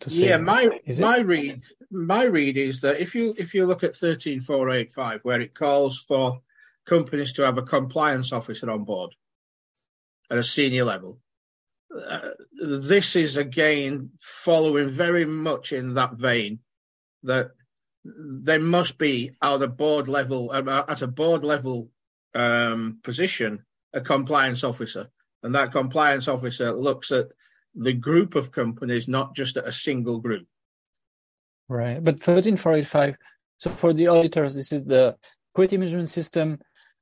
to 0.00 0.10
say 0.10 0.28
yeah 0.28 0.38
my 0.38 0.80
my 0.98 1.18
read 1.18 1.62
my 1.90 2.22
read 2.22 2.56
is 2.56 2.80
that 2.80 3.00
if 3.00 3.14
you 3.14 3.34
if 3.36 3.54
you 3.54 3.66
look 3.66 3.84
at 3.84 3.94
13485 3.94 5.20
where 5.24 5.40
it 5.40 5.54
calls 5.54 5.98
for 5.98 6.40
companies 6.86 7.32
to 7.32 7.42
have 7.42 7.58
a 7.58 7.62
compliance 7.62 8.32
officer 8.32 8.70
on 8.70 8.84
board 8.84 9.14
at 10.30 10.38
a 10.38 10.42
senior 10.42 10.84
level 10.84 11.18
uh, 11.94 12.30
this 12.52 13.16
is 13.16 13.36
again 13.36 14.10
following 14.18 14.90
very 14.90 15.24
much 15.24 15.72
in 15.72 15.94
that 15.94 16.14
vein 16.14 16.60
that 17.24 17.50
there 18.04 18.60
must 18.60 18.96
be 18.96 19.32
at 19.42 19.62
a 19.62 19.68
board 19.68 20.08
level 20.08 20.52
at 20.54 21.02
a 21.02 21.06
board 21.06 21.44
level 21.44 21.90
um, 22.34 22.98
position 23.02 23.64
a 23.92 24.00
compliance 24.00 24.62
officer. 24.62 25.08
And 25.42 25.54
that 25.54 25.72
compliance 25.72 26.28
officer 26.28 26.70
looks 26.72 27.10
at 27.10 27.32
the 27.74 27.92
group 27.92 28.34
of 28.34 28.52
companies 28.52 29.08
not 29.08 29.34
just 29.34 29.56
at 29.56 29.66
a 29.66 29.72
single 29.72 30.20
group. 30.20 30.46
Right. 31.68 32.02
But 32.02 32.20
13485 32.20 33.16
so 33.58 33.70
for 33.70 33.92
the 33.92 34.08
auditors 34.08 34.54
this 34.54 34.72
is 34.72 34.84
the 34.84 35.16
quality 35.54 35.76
management 35.76 36.08
system 36.08 36.58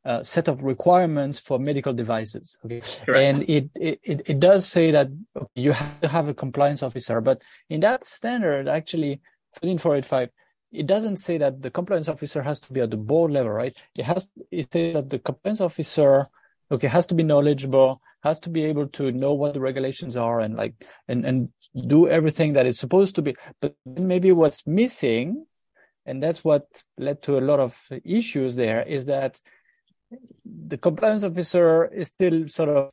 uh, 0.09 0.23
set 0.23 0.49
of 0.49 0.63
requirements 0.63 1.39
for 1.39 1.59
medical 1.59 1.93
devices. 1.93 2.57
Okay, 2.65 2.81
Correct. 3.05 3.09
and 3.09 3.37
it, 3.49 3.69
it 3.75 4.23
it 4.33 4.41
does 4.41 4.67
say 4.67 4.91
that 4.91 5.09
you 5.55 5.73
have 5.73 6.01
to 6.01 6.09
have 6.09 6.29
a 6.29 6.35
compliance 6.35 6.83
officer, 6.83 7.21
but 7.21 7.43
in 7.69 7.81
that 7.81 8.05
standard, 8.05 8.69
actually, 8.69 9.21
13485, 9.61 10.31
it 10.73 10.87
doesn't 10.87 11.17
say 11.17 11.37
that 11.37 11.61
the 11.61 11.71
compliance 11.71 12.09
officer 12.09 12.41
has 12.43 12.59
to 12.61 12.73
be 12.73 12.81
at 12.81 12.91
the 12.91 12.97
board 12.97 13.33
level, 13.33 13.53
right? 13.53 13.77
It 13.99 14.05
has 14.05 14.29
it 14.51 14.73
says 14.73 14.95
that 14.95 15.11
the 15.11 15.19
compliance 15.19 15.61
officer, 15.61 16.27
okay, 16.71 16.89
has 16.89 17.07
to 17.09 17.15
be 17.15 17.23
knowledgeable, 17.23 18.01
has 18.23 18.41
to 18.41 18.49
be 18.49 18.65
able 18.65 18.87
to 18.89 19.13
know 19.13 19.35
what 19.35 19.53
the 19.53 19.61
regulations 19.61 20.17
are, 20.17 20.41
and 20.41 20.57
like 20.57 20.75
and 21.07 21.27
and 21.27 21.51
do 21.87 22.09
everything 22.09 22.55
that 22.55 22.65
is 22.65 22.79
supposed 22.79 23.15
to 23.17 23.23
be. 23.23 23.35
But 23.61 23.75
maybe 23.85 24.33
what's 24.33 24.67
missing, 24.67 25.45
and 26.07 26.23
that's 26.23 26.43
what 26.43 26.65
led 26.97 27.21
to 27.25 27.37
a 27.37 27.45
lot 27.45 27.61
of 27.61 27.79
issues 28.07 28.57
there, 28.57 28.81
is 28.83 29.05
that 29.05 29.39
the 30.45 30.79
compliance 30.79 31.25
officer 31.25 31.87
is 31.87 32.09
still 32.09 32.49
sort 32.49 32.69
of 32.69 32.91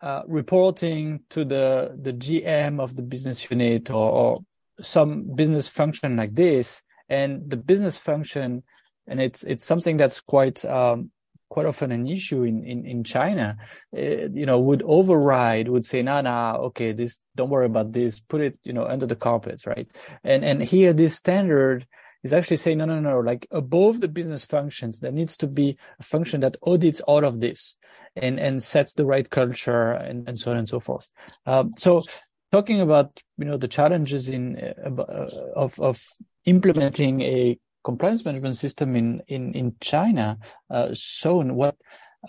uh, 0.00 0.22
reporting 0.26 1.20
to 1.30 1.44
the 1.44 1.96
the 2.00 2.12
GM 2.12 2.80
of 2.80 2.96
the 2.96 3.02
business 3.02 3.50
unit 3.50 3.90
or, 3.90 4.10
or, 4.10 4.38
some 4.78 5.34
business 5.34 5.68
function 5.68 6.16
like 6.16 6.34
this, 6.34 6.82
and 7.08 7.48
the 7.48 7.56
business 7.56 7.96
function, 7.96 8.62
and 9.06 9.22
it's 9.22 9.42
it's 9.44 9.64
something 9.64 9.96
that's 9.96 10.20
quite 10.20 10.66
um, 10.66 11.10
quite 11.48 11.64
often 11.64 11.92
an 11.92 12.06
issue 12.06 12.42
in 12.42 12.62
in, 12.62 12.84
in 12.84 13.02
China. 13.02 13.56
Uh, 13.96 14.28
you 14.34 14.44
know, 14.44 14.60
would 14.60 14.82
override, 14.82 15.68
would 15.68 15.86
say, 15.86 16.02
"Nah, 16.02 16.20
nah, 16.20 16.56
okay, 16.56 16.92
this 16.92 17.20
don't 17.34 17.48
worry 17.48 17.64
about 17.64 17.92
this, 17.92 18.20
put 18.20 18.42
it 18.42 18.58
you 18.64 18.74
know 18.74 18.84
under 18.84 19.06
the 19.06 19.16
carpet, 19.16 19.64
right?" 19.64 19.90
And 20.22 20.44
and 20.44 20.62
here 20.62 20.92
this 20.92 21.14
standard 21.14 21.86
is 22.26 22.32
actually 22.32 22.58
saying, 22.58 22.78
no, 22.78 22.84
no, 22.84 23.00
no, 23.00 23.20
like 23.20 23.46
above 23.50 24.00
the 24.00 24.08
business 24.08 24.44
functions, 24.44 25.00
there 25.00 25.12
needs 25.12 25.36
to 25.38 25.46
be 25.46 25.78
a 26.00 26.02
function 26.02 26.40
that 26.40 26.56
audits 26.62 27.00
all 27.02 27.24
of 27.24 27.40
this 27.40 27.76
and, 28.16 28.40
and 28.40 28.62
sets 28.62 28.94
the 28.94 29.06
right 29.06 29.28
culture 29.30 29.92
and, 29.92 30.28
and 30.28 30.38
so 30.38 30.50
on 30.50 30.56
and 30.56 30.68
so 30.68 30.80
forth. 30.80 31.08
Um, 31.46 31.72
so 31.76 32.02
talking 32.50 32.80
about, 32.80 33.22
you 33.38 33.44
know, 33.44 33.56
the 33.56 33.68
challenges 33.68 34.28
in, 34.28 34.56
uh, 34.58 35.28
of, 35.54 35.78
of 35.78 36.02
implementing 36.44 37.20
a 37.20 37.58
compliance 37.84 38.24
management 38.24 38.56
system 38.56 38.96
in, 38.96 39.22
in, 39.28 39.54
in 39.54 39.74
China, 39.80 40.38
uh, 40.70 40.88
Sean 40.92 41.54
what, 41.54 41.76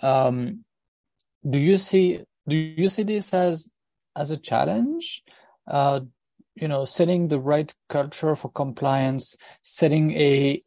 um, 0.02 0.64
do 1.48 1.58
you 1.58 1.78
see, 1.78 2.20
do 2.46 2.56
you 2.56 2.88
see 2.88 3.02
this 3.02 3.34
as, 3.34 3.70
as 4.14 4.30
a 4.30 4.36
challenge? 4.36 5.22
Uh, 5.66 6.00
you 6.60 6.68
know, 6.68 6.84
setting 6.84 7.28
the 7.28 7.38
right 7.38 7.74
culture 7.88 8.34
for 8.34 8.50
compliance, 8.50 9.36
setting 9.62 10.12
a 10.12 10.62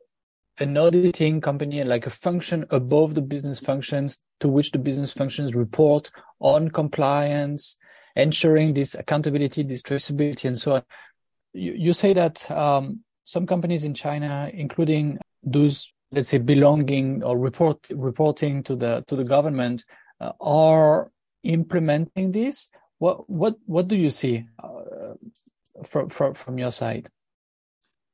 an 0.60 0.78
auditing 0.78 1.42
company 1.42 1.84
like 1.84 2.06
a 2.06 2.10
function 2.12 2.66
above 2.70 3.16
the 3.16 3.22
business 3.22 3.60
functions 3.60 4.20
to 4.40 4.48
which 4.48 4.72
the 4.72 4.78
business 4.78 5.12
functions 5.12 5.56
report 5.56 6.12
on 6.40 6.70
compliance, 6.70 7.78
ensuring 8.16 8.74
this 8.74 8.94
accountability, 8.94 9.64
this 9.64 9.82
traceability, 9.82 10.46
and 10.46 10.60
so 10.60 10.76
on. 10.76 10.84
You, 11.54 11.74
you 11.74 11.94
say 11.94 12.14
that 12.14 12.50
um, 12.52 13.04
some 13.24 13.48
companies 13.48 13.84
in 13.84 13.94
China, 13.94 14.52
including 14.54 15.18
those, 15.42 15.92
let's 16.12 16.28
say, 16.28 16.38
belonging 16.38 17.24
or 17.24 17.38
report 17.40 17.88
reporting 17.90 18.64
to 18.64 18.76
the 18.76 19.04
to 19.08 19.16
the 19.16 19.24
government, 19.24 19.86
uh, 20.20 20.34
are 20.40 21.12
implementing 21.44 22.32
this. 22.32 22.70
What 23.00 23.28
what 23.30 23.56
what 23.66 23.88
do 23.88 23.96
you 23.96 24.12
see? 24.12 24.46
Uh, 24.62 24.81
from 25.86 26.10
from 26.10 26.34
from 26.34 26.58
your 26.58 26.72
side? 26.72 27.10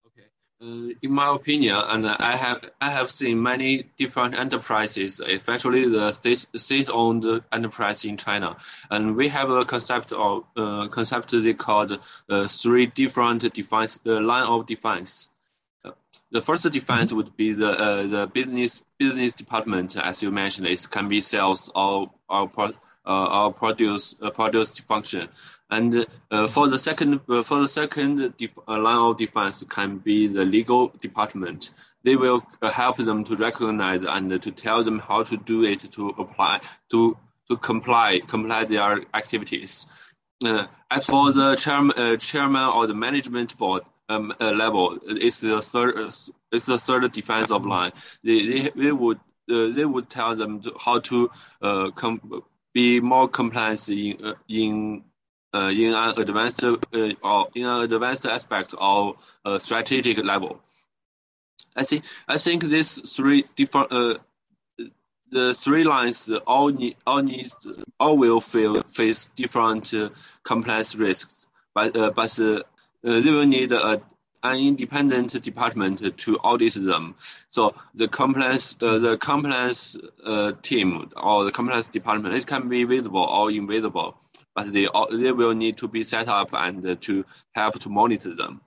Okay, 0.05 0.27
uh, 0.61 0.93
in 1.01 1.11
my 1.11 1.33
opinion, 1.33 1.75
and 1.75 2.07
I 2.07 2.35
have 2.35 2.69
I 2.79 2.91
have 2.91 3.09
seen 3.09 3.41
many 3.41 3.83
different 3.97 4.35
enterprises, 4.35 5.19
especially 5.19 5.89
the 5.89 6.11
state 6.11 6.45
state-owned 6.55 7.25
enterprise 7.51 8.05
in 8.05 8.17
China, 8.17 8.57
and 8.89 9.15
we 9.15 9.27
have 9.29 9.49
a 9.49 9.65
concept 9.65 10.11
of 10.11 10.43
uh, 10.55 10.87
concept 10.89 11.31
they 11.31 11.53
called 11.53 11.99
uh, 12.29 12.47
three 12.47 12.87
different 12.87 13.53
defense 13.53 13.99
uh, 14.05 14.21
line 14.21 14.47
of 14.47 14.65
defense. 14.65 15.29
Uh, 15.83 15.91
the 16.31 16.41
first 16.41 16.69
defense 16.71 17.13
would 17.13 17.35
be 17.37 17.53
the 17.53 17.69
uh, 17.69 18.07
the 18.07 18.27
business 18.27 18.81
business 18.99 19.33
department, 19.33 19.95
as 19.95 20.23
you 20.23 20.31
mentioned, 20.31 20.67
it 20.67 20.87
can 20.89 21.07
be 21.07 21.21
sales 21.21 21.71
or 21.75 22.11
or, 22.29 22.49
uh, 23.07 23.45
or 23.45 23.53
produce 23.53 24.15
uh, 24.21 24.29
produce 24.29 24.77
function. 24.79 25.27
And 25.69 26.05
uh, 26.31 26.47
for 26.47 26.69
the 26.69 26.77
second, 26.77 27.21
uh, 27.27 27.43
for 27.43 27.59
the 27.59 27.67
second 27.67 28.21
uh, 28.21 28.79
line 28.79 28.97
of 28.97 29.17
defense 29.17 29.63
can 29.67 29.97
be 29.97 30.27
the 30.27 30.45
legal 30.45 30.89
department. 30.99 31.71
They 32.03 32.15
will 32.15 32.45
uh, 32.61 32.69
help 32.69 32.97
them 32.97 33.23
to 33.25 33.35
recognize 33.35 34.05
and 34.05 34.41
to 34.41 34.51
tell 34.51 34.83
them 34.83 34.99
how 34.99 35.23
to 35.23 35.37
do 35.37 35.63
it 35.65 35.91
to 35.93 36.09
apply 36.09 36.61
to 36.91 37.17
to 37.49 37.57
comply 37.57 38.19
comply 38.19 38.65
their 38.65 39.03
activities. 39.13 39.87
Uh, 40.45 40.67
as 40.89 41.05
for 41.05 41.31
the 41.31 41.55
chairman, 41.55 41.97
uh, 41.97 42.15
chairman 42.17 42.69
or 42.69 42.87
the 42.87 42.93
management 42.93 43.57
board 43.57 43.83
um, 44.07 44.33
level, 44.39 44.99
it's 45.03 45.41
the 45.41 45.61
third 45.61 45.97
it's 46.51 46.65
the 46.65 46.77
third 46.77 47.11
defense 47.11 47.51
of 47.51 47.65
line. 47.65 47.91
They 48.23 48.45
they, 48.45 48.69
they 48.69 48.91
would 48.91 49.19
they 49.47 49.85
would 49.85 50.09
tell 50.09 50.35
them 50.35 50.61
to, 50.61 50.75
how 50.77 50.99
to 50.99 51.29
com- 51.95 52.43
be 52.77 53.01
more 53.01 53.27
compliant 53.27 53.89
in 53.89 54.35
in 54.47 55.03
uh, 55.51 55.71
in 55.83 55.93
an 55.95 56.13
advanced 56.21 56.63
uh, 56.63 56.75
or 57.23 57.47
in 57.55 57.65
an 57.65 57.81
advanced 57.91 58.27
aspect 58.27 58.75
of 58.77 59.15
a 59.43 59.59
strategic 59.59 60.23
level. 60.23 60.61
I 61.75 61.83
think 61.83 62.03
I 62.27 62.37
think 62.37 62.63
these 62.63 62.91
three 63.15 63.45
different 63.55 63.91
uh, 63.91 64.15
the 65.31 65.55
three 65.55 65.85
lines 65.85 66.29
all 66.45 66.69
need 66.69 66.95
all 67.07 67.23
needs 67.23 67.55
all 67.99 68.15
will 68.15 68.41
feel, 68.41 68.83
face 68.83 69.25
different 69.35 69.91
uh, 69.95 70.09
complex 70.43 70.95
risks, 70.95 71.47
but 71.73 71.97
uh, 71.97 72.11
but 72.11 72.39
uh, 72.39 72.61
they 73.01 73.31
will 73.31 73.47
need 73.47 73.71
a 73.71 74.01
an 74.43 74.57
independent 74.57 75.41
department 75.41 76.17
to 76.19 76.37
audit 76.37 76.73
them. 76.73 77.15
So 77.49 77.75
the 77.95 78.07
compliance, 78.07 78.75
uh, 78.83 78.99
the 78.99 79.17
compliance 79.17 79.97
uh, 80.23 80.53
team 80.61 81.09
or 81.15 81.45
the 81.45 81.51
compliance 81.51 81.87
department, 81.87 82.35
it 82.35 82.47
can 82.47 82.69
be 82.69 82.83
visible 82.83 83.23
or 83.23 83.51
invisible 83.51 84.17
but 84.57 84.73
they 84.73 84.87
they 85.11 85.31
will 85.31 85.53
need 85.53 85.77
to 85.77 85.87
be 85.87 86.03
set 86.03 86.27
up 86.27 86.49
and 86.53 86.99
to 86.99 87.23
help 87.53 87.79
to 87.79 87.89
monitor 87.89 88.33
them. 88.33 88.59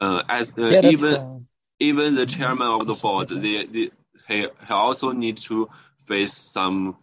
Uh, 0.00 0.22
as 0.28 0.50
uh, 0.58 0.66
yeah, 0.66 0.80
even 0.90 1.46
even 1.78 2.14
the 2.16 2.26
chairman 2.26 2.66
of 2.66 2.86
the 2.88 2.94
board, 2.94 3.28
they, 3.28 3.64
they 3.64 3.90
he, 4.26 4.46
he 4.66 4.72
also 4.72 5.12
need 5.12 5.36
to 5.36 5.68
face 6.00 6.34
some 6.34 6.96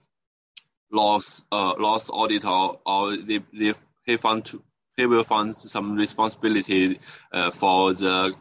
loss 0.92 1.44
uh 1.52 1.74
loss 1.78 2.10
audit 2.10 2.46
or, 2.46 2.80
or 2.86 3.16
they, 3.16 3.40
they 3.54 3.74
he 4.06 4.18
found 4.18 4.46
to, 4.46 4.62
he 4.98 5.06
will 5.06 5.24
find 5.24 5.56
some 5.56 5.96
responsibility 5.96 7.00
uh, 7.32 7.52
for 7.52 7.94
the 7.94 8.34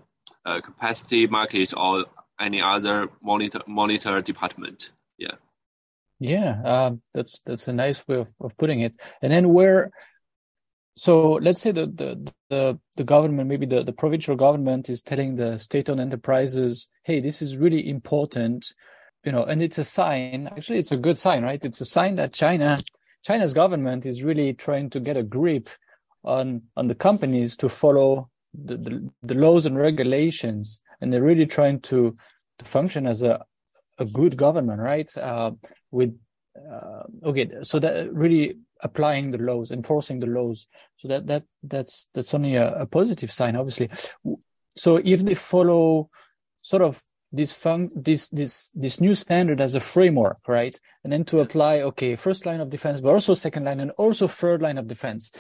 uh, 0.45 0.61
capacity 0.63 1.27
market 1.27 1.75
or 1.77 2.07
any 2.41 2.61
other 2.61 3.11
monitor 3.23 3.61
monitor 3.67 4.21
department. 4.23 4.91
Yeah. 5.19 5.37
Yeah, 6.19 6.63
uh, 6.65 6.93
that's 7.13 7.41
that's 7.45 7.69
a 7.69 7.75
nice 7.75 8.07
way 8.09 8.17
of, 8.17 8.33
of 8.41 8.57
putting 8.57 8.81
it. 8.81 8.97
And 9.21 9.31
then 9.31 9.53
where, 9.53 9.91
so 10.97 11.33
let's 11.33 11.61
say 11.61 11.73
the 11.73 11.87
the 11.87 12.33
the, 12.49 12.79
the 12.97 13.05
government, 13.05 13.51
maybe 13.51 13.67
the, 13.67 13.83
the 13.83 13.93
provincial 13.93 14.35
government, 14.35 14.89
is 14.89 15.03
telling 15.03 15.37
the 15.37 15.59
state-owned 15.59 16.01
enterprises, 16.01 16.89
"Hey, 17.03 17.21
this 17.21 17.43
is 17.43 17.59
really 17.59 17.87
important," 17.87 18.73
you 19.25 19.33
know, 19.33 19.45
and 19.45 19.61
it's 19.61 19.77
a 19.77 19.85
sign. 19.85 20.49
Actually, 20.49 20.79
it's 20.79 20.93
a 20.93 20.97
good 20.97 21.19
sign, 21.19 21.43
right? 21.43 21.63
It's 21.63 21.83
a 21.83 21.85
sign 21.85 22.15
that 22.15 22.33
China, 22.33 22.79
China's 23.23 23.53
government 23.53 24.07
is 24.07 24.23
really 24.23 24.55
trying 24.55 24.89
to 24.91 25.01
get 25.01 25.19
a 25.19 25.23
grip 25.23 25.69
on 26.27 26.63
on 26.77 26.89
the 26.89 26.95
companies 26.95 27.57
to 27.59 27.69
follow 27.69 28.29
the, 28.53 28.77
the, 28.77 29.11
the 29.23 29.35
laws 29.35 29.67
and 29.67 29.77
regulations, 29.77 30.81
and 31.01 31.13
they're 31.13 31.23
really 31.23 31.47
trying 31.47 31.81
to 31.81 32.17
to 32.59 32.65
function 32.65 33.07
as 33.07 33.23
a 33.23 33.45
a 33.99 34.05
good 34.05 34.37
government, 34.37 34.81
right? 34.81 35.11
Uh, 35.17 35.53
with 35.91 36.19
uh, 36.57 37.03
okay, 37.25 37.49
so 37.63 37.79
that 37.79 38.13
really 38.13 38.57
applying 38.83 39.31
the 39.31 39.39
laws, 39.39 39.71
enforcing 39.71 40.21
the 40.21 40.27
laws. 40.27 40.67
So 40.99 41.09
that 41.09 41.27
that 41.27 41.45
that's 41.63 42.09
that's 42.15 42.35
only 42.35 42.57
a, 42.57 42.83
a 42.83 42.87
positive 42.87 43.33
sign, 43.33 43.57
obviously. 43.57 43.91
So 44.77 44.97
if 44.97 45.25
they 45.25 45.35
follow 45.35 46.11
sort 46.63 46.83
of 46.83 47.03
this 47.33 47.53
fun 47.53 47.91
this 47.95 48.29
this 48.31 48.71
this 48.75 49.01
new 49.01 49.15
standard 49.15 49.61
as 49.61 49.75
a 49.75 49.81
framework, 49.81 50.39
right? 50.47 50.79
And 51.05 51.13
then 51.13 51.25
to 51.25 51.41
apply, 51.41 51.81
okay, 51.81 52.17
first 52.17 52.47
line 52.47 52.61
of 52.61 52.71
defense, 52.71 53.01
but 53.01 53.11
also 53.11 53.35
second 53.35 53.65
line 53.65 53.81
and 53.81 53.91
also 53.93 54.29
third 54.29 54.63
line 54.63 54.79
of 54.79 54.87
defense. 54.87 55.33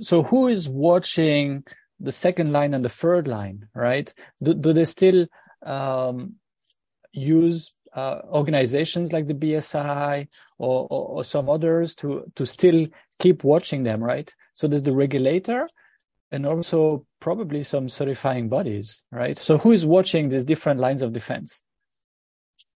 So 0.00 0.22
who 0.22 0.48
is 0.48 0.68
watching 0.68 1.64
the 2.00 2.12
second 2.12 2.52
line 2.52 2.74
and 2.74 2.84
the 2.84 2.88
third 2.88 3.28
line, 3.28 3.68
right? 3.74 4.12
Do, 4.42 4.54
do 4.54 4.72
they 4.72 4.84
still 4.84 5.26
um, 5.64 6.34
use 7.12 7.74
uh, 7.94 8.20
organizations 8.24 9.12
like 9.12 9.28
the 9.28 9.34
BSI 9.34 10.28
or, 10.58 10.86
or, 10.90 11.08
or, 11.08 11.24
some 11.24 11.48
others 11.48 11.94
to 11.94 12.24
to 12.34 12.44
still 12.44 12.86
keep 13.20 13.44
watching 13.44 13.84
them, 13.84 14.02
right? 14.02 14.34
So 14.54 14.66
there's 14.66 14.82
the 14.82 14.92
regulator 14.92 15.68
and 16.32 16.44
also 16.44 17.06
probably 17.20 17.62
some 17.62 17.88
certifying 17.88 18.48
bodies, 18.48 19.04
right? 19.12 19.38
So 19.38 19.58
who 19.58 19.70
is 19.70 19.86
watching 19.86 20.28
these 20.28 20.44
different 20.44 20.80
lines 20.80 21.02
of 21.02 21.12
defense? 21.12 21.62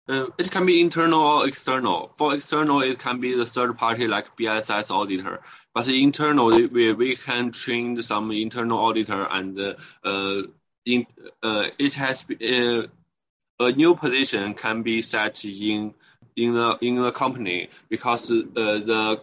Uh, 0.08 0.28
it 0.38 0.52
can 0.52 0.66
be 0.66 0.82
internal 0.82 1.20
or 1.20 1.48
external. 1.48 2.12
For 2.16 2.36
external, 2.36 2.82
it 2.82 3.00
can 3.00 3.20
be 3.20 3.36
the 3.36 3.46
third 3.46 3.78
party 3.78 4.08
like 4.08 4.38
BSI 4.38 4.92
auditor. 4.92 5.42
But 5.74 5.88
internal, 5.88 6.48
we, 6.48 6.94
we 6.94 7.16
can 7.16 7.52
train 7.52 8.02
some 8.02 8.32
internal 8.32 8.78
auditor 8.78 9.28
and 9.30 9.60
uh, 9.60 9.74
uh, 10.04 10.44
in, 10.86 11.08
uh, 11.42 11.68
it 11.80 11.96
has 11.96 12.26
uh, 12.30 12.88
a 13.60 13.72
new 13.72 13.96
position 13.96 14.54
can 14.54 14.84
be 14.84 15.02
set 15.02 15.44
in 15.46 15.94
in 16.36 16.54
the 16.54 16.78
in 16.82 16.96
the 16.96 17.12
company 17.12 17.70
because 17.90 18.30
uh, 18.30 18.44
the 18.56 19.22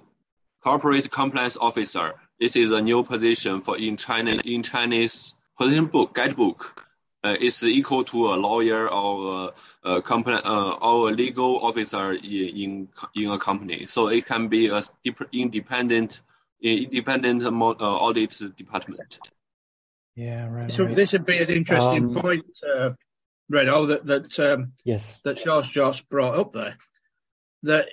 corporate 0.62 1.11
compliance 1.11 1.57
officer 1.57 2.15
this 2.41 2.57
is 2.57 2.71
a 2.71 2.81
new 2.81 3.05
position 3.05 3.61
for 3.61 3.77
in 3.77 3.97
China 3.97 4.41
in 4.45 4.62
Chinese 4.62 5.35
position 5.59 5.87
book 5.87 6.15
guidebook. 6.15 6.87
Uh, 7.25 7.37
it's 7.41 7.62
equal 7.62 8.02
to 8.02 8.35
a 8.35 8.37
lawyer 8.37 8.88
or 8.88 9.52
a, 9.85 9.91
a 9.97 10.02
company 10.02 10.41
uh, 10.45 10.73
or 10.73 11.11
a 11.11 11.12
legal 11.12 11.59
officer 11.64 12.12
in, 12.12 12.19
in 12.25 12.88
in 13.14 13.31
a 13.31 13.38
company. 13.38 13.87
So 13.87 14.09
it 14.09 14.26
can 14.26 14.49
be 14.49 14.69
a 14.69 14.83
independent 15.33 16.21
independent 16.61 17.43
uh, 17.45 17.49
audit 17.49 18.57
department. 18.57 19.21
Yeah, 20.17 20.49
right. 20.49 20.71
So 20.71 20.85
right. 20.85 20.95
this 20.95 21.12
would 21.12 21.25
be 21.25 21.38
an 21.38 21.49
interesting 21.49 22.17
um, 22.17 22.23
point, 22.23 22.45
uh, 22.69 22.91
Renaud, 23.49 23.87
that 23.87 24.06
that 24.06 24.41
um, 24.41 24.73
yes 24.85 25.21
that 25.25 25.37
George 25.37 25.71
Jost 25.71 26.08
brought 26.08 26.39
up 26.39 26.52
there. 26.52 26.76
That 27.63 27.89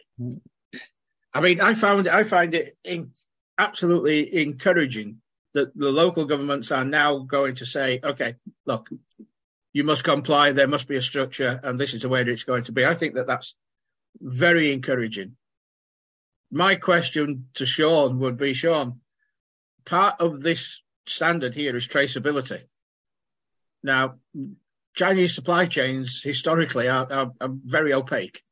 I 1.33 1.41
mean, 1.41 1.61
I 1.61 1.75
found 1.75 2.07
I 2.07 2.23
find 2.23 2.55
it 2.55 2.77
in, 2.83 3.11
absolutely 3.59 4.41
encouraging 4.41 5.21
that 5.53 5.75
the 5.75 5.91
local 5.91 6.25
governments 6.25 6.71
are 6.71 6.85
now 6.85 7.19
going 7.19 7.55
to 7.55 7.65
say, 7.65 7.99
okay, 8.03 8.35
look, 8.65 8.89
you 9.73 9.83
must 9.83 10.03
comply. 10.03 10.51
There 10.51 10.67
must 10.67 10.87
be 10.87 10.95
a 10.95 11.01
structure, 11.01 11.59
and 11.63 11.79
this 11.79 11.93
is 11.93 12.01
the 12.01 12.09
way 12.09 12.23
that 12.23 12.31
it's 12.31 12.43
going 12.43 12.63
to 12.65 12.71
be. 12.71 12.85
I 12.85 12.95
think 12.95 13.15
that 13.15 13.27
that's 13.27 13.55
very 14.19 14.71
encouraging. 14.71 15.35
My 16.51 16.75
question 16.75 17.47
to 17.55 17.65
Sean 17.65 18.19
would 18.19 18.37
be, 18.37 18.53
Sean, 18.53 19.01
part 19.85 20.19
of 20.19 20.41
this 20.41 20.81
standard 21.05 21.53
here 21.53 21.75
is 21.75 21.87
traceability. 21.87 22.61
Now, 23.83 24.15
Chinese 24.95 25.35
supply 25.35 25.67
chains 25.67 26.21
historically 26.23 26.87
are, 26.87 27.11
are, 27.11 27.31
are 27.39 27.49
very 27.49 27.93
opaque. 27.93 28.43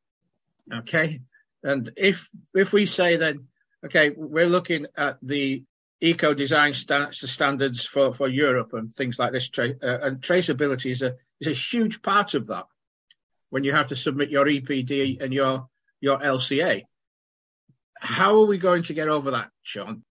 Okay. 0.74 1.22
And 1.64 1.90
if, 1.98 2.30
if 2.54 2.72
we 2.72 2.86
say 2.86 3.18
then, 3.18 3.48
okay, 3.84 4.12
we're 4.16 4.46
looking 4.46 4.86
at 4.96 5.18
the 5.22 5.64
eco 6.02 6.34
design 6.34 6.74
st- 6.74 7.14
standards 7.14 7.86
for, 7.86 8.14
for 8.14 8.28
Europe 8.28 8.74
and 8.74 8.94
things 8.94 9.18
like 9.18 9.32
this, 9.32 9.50
tra- 9.50 9.76
uh, 9.82 10.00
and 10.02 10.22
traceability 10.22 10.92
is 10.92 11.02
a, 11.02 11.16
is 11.40 11.48
a 11.48 11.54
huge 11.54 12.02
part 12.02 12.34
of 12.34 12.48
that 12.48 12.66
when 13.50 13.64
you 13.64 13.74
have 13.74 13.88
to 13.88 13.96
submit 13.96 14.30
your 14.30 14.46
EPD 14.46 15.22
and 15.22 15.34
your, 15.34 15.68
your 16.02 16.20
LCA. 16.20 16.84
How 18.00 18.42
are 18.42 18.46
we 18.46 18.58
going 18.58 18.84
to 18.84 18.94
get 18.94 19.08
over 19.08 19.32
that, 19.32 19.50
Sean? 19.64 20.04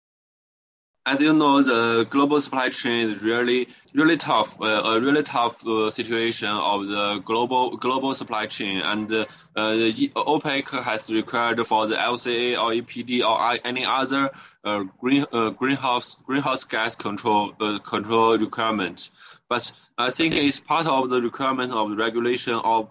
As 1.07 1.21
you 1.21 1.33
know, 1.33 1.63
the 1.63 2.05
global 2.11 2.41
supply 2.41 2.69
chain 2.69 3.09
is 3.09 3.23
really, 3.25 3.69
really 3.95 4.17
tough, 4.17 4.61
uh, 4.61 4.83
a 4.85 5.01
really 5.01 5.23
tough 5.23 5.65
uh, 5.65 5.89
situation 5.89 6.49
of 6.49 6.89
the 6.89 7.23
global 7.25 7.77
global 7.77 8.13
supply 8.13 8.47
chain. 8.47 8.83
And 8.83 9.13
uh, 9.13 9.27
OPEC 9.57 10.83
has 10.83 11.09
required 11.13 11.65
for 11.65 11.87
the 11.87 11.95
LCA 11.95 12.61
or 12.61 12.73
EPD 12.73 13.23
or 13.23 13.59
any 13.65 13.85
other 13.85 14.31
uh, 14.65 14.85
green 15.01 15.25
uh, 15.33 15.51
greenhouse 15.51 16.17
greenhouse 16.27 16.65
gas 16.65 16.97
control 16.97 17.55
uh, 17.61 17.79
control 17.79 18.37
requirement. 18.37 19.11
But 19.49 19.71
I 19.97 20.11
think 20.11 20.35
it's 20.35 20.59
part 20.59 20.89
of 20.89 21.09
the 21.09 21.21
requirement 21.21 21.73
of 21.73 21.91
the 21.91 21.97
regulation 21.97 22.55
of 22.55 22.91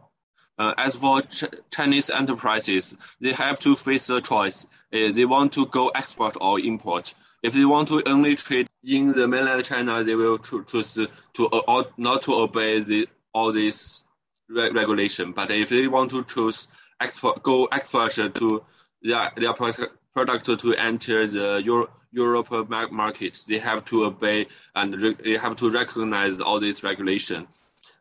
uh, 0.57 0.73
as 0.77 0.95
for 0.95 1.21
Ch 1.21 1.43
Chinese 1.69 2.09
enterprises, 2.09 2.95
they 3.19 3.33
have 3.33 3.59
to 3.59 3.75
face 3.75 4.09
a 4.09 4.21
choice. 4.21 4.67
Uh, 4.93 5.11
they 5.11 5.25
want 5.25 5.51
to 5.53 5.65
go 5.65 5.89
export 5.89 6.37
or 6.39 6.61
import. 6.61 7.13
If 7.45 7.53
they 7.53 7.63
want 7.63 7.89
to 7.89 8.01
only 8.07 8.35
trade 8.35 8.67
in 8.83 9.11
the 9.11 9.27
mainland 9.27 9.63
China, 9.65 10.03
they 10.03 10.15
will 10.15 10.39
choose 10.39 10.97
to 11.33 11.47
uh, 11.47 11.83
not 11.95 12.23
to 12.23 12.33
obey 12.33 12.79
the, 12.79 13.07
all 13.35 13.51
this 13.51 14.01
re 14.49 14.71
regulation. 14.71 15.31
But 15.31 15.51
if 15.51 15.69
they 15.69 15.87
want 15.87 16.09
to 16.11 16.23
choose 16.23 16.67
export, 16.99 17.43
go 17.43 17.65
export 17.65 18.13
to 18.13 18.63
their, 19.03 19.31
their 19.37 19.53
product 19.53 20.59
to 20.59 20.73
enter 20.73 21.27
the 21.27 21.61
Euro, 21.63 21.87
Europe 22.11 22.91
market, 22.91 23.37
they 23.47 23.59
have 23.59 23.85
to 23.85 24.05
obey 24.05 24.47
and 24.73 24.99
they 25.23 25.37
have 25.37 25.55
to 25.57 25.69
recognize 25.69 26.41
all 26.41 26.59
this 26.59 26.83
regulation. 26.83 27.47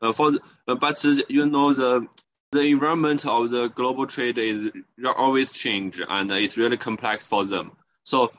Uh, 0.00 0.12
for 0.12 0.30
the, 0.30 0.40
uh, 0.68 0.74
but 0.74 1.04
you 1.28 1.44
know 1.44 1.74
the 1.74 2.06
the 2.52 2.62
environment 2.62 3.26
of 3.26 3.50
the 3.50 3.68
global 3.68 4.06
trade 4.06 4.38
is 4.38 4.70
always 5.04 5.52
change 5.52 6.00
and 6.08 6.30
it's 6.30 6.56
really 6.56 6.78
complex 6.78 7.26
for 7.26 7.44
them. 7.44 7.72
So 8.04 8.32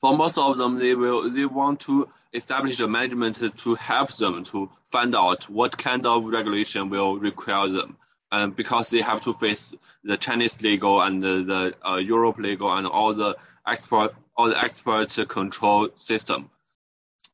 for 0.00 0.16
most 0.16 0.38
of 0.38 0.58
them, 0.58 0.78
they 0.78 0.94
will 0.94 1.28
they 1.30 1.44
want 1.44 1.80
to 1.80 2.08
establish 2.32 2.80
a 2.80 2.88
management 2.88 3.40
to 3.58 3.74
help 3.74 4.12
them 4.12 4.44
to 4.44 4.70
find 4.84 5.14
out 5.14 5.48
what 5.48 5.76
kind 5.76 6.06
of 6.06 6.26
regulation 6.26 6.90
will 6.90 7.18
require 7.18 7.68
them. 7.68 7.96
And 8.30 8.54
because 8.54 8.90
they 8.90 9.00
have 9.00 9.22
to 9.22 9.32
face 9.32 9.74
the 10.04 10.18
Chinese 10.18 10.60
legal 10.60 11.00
and 11.00 11.22
the, 11.22 11.42
the 11.42 11.88
uh, 11.88 11.96
Europe 11.96 12.38
legal 12.38 12.70
and 12.70 12.86
all 12.86 13.14
the 13.14 13.36
export 13.66 14.14
all 14.36 14.48
the 14.48 14.58
export 14.58 15.16
control 15.28 15.88
system. 15.96 16.50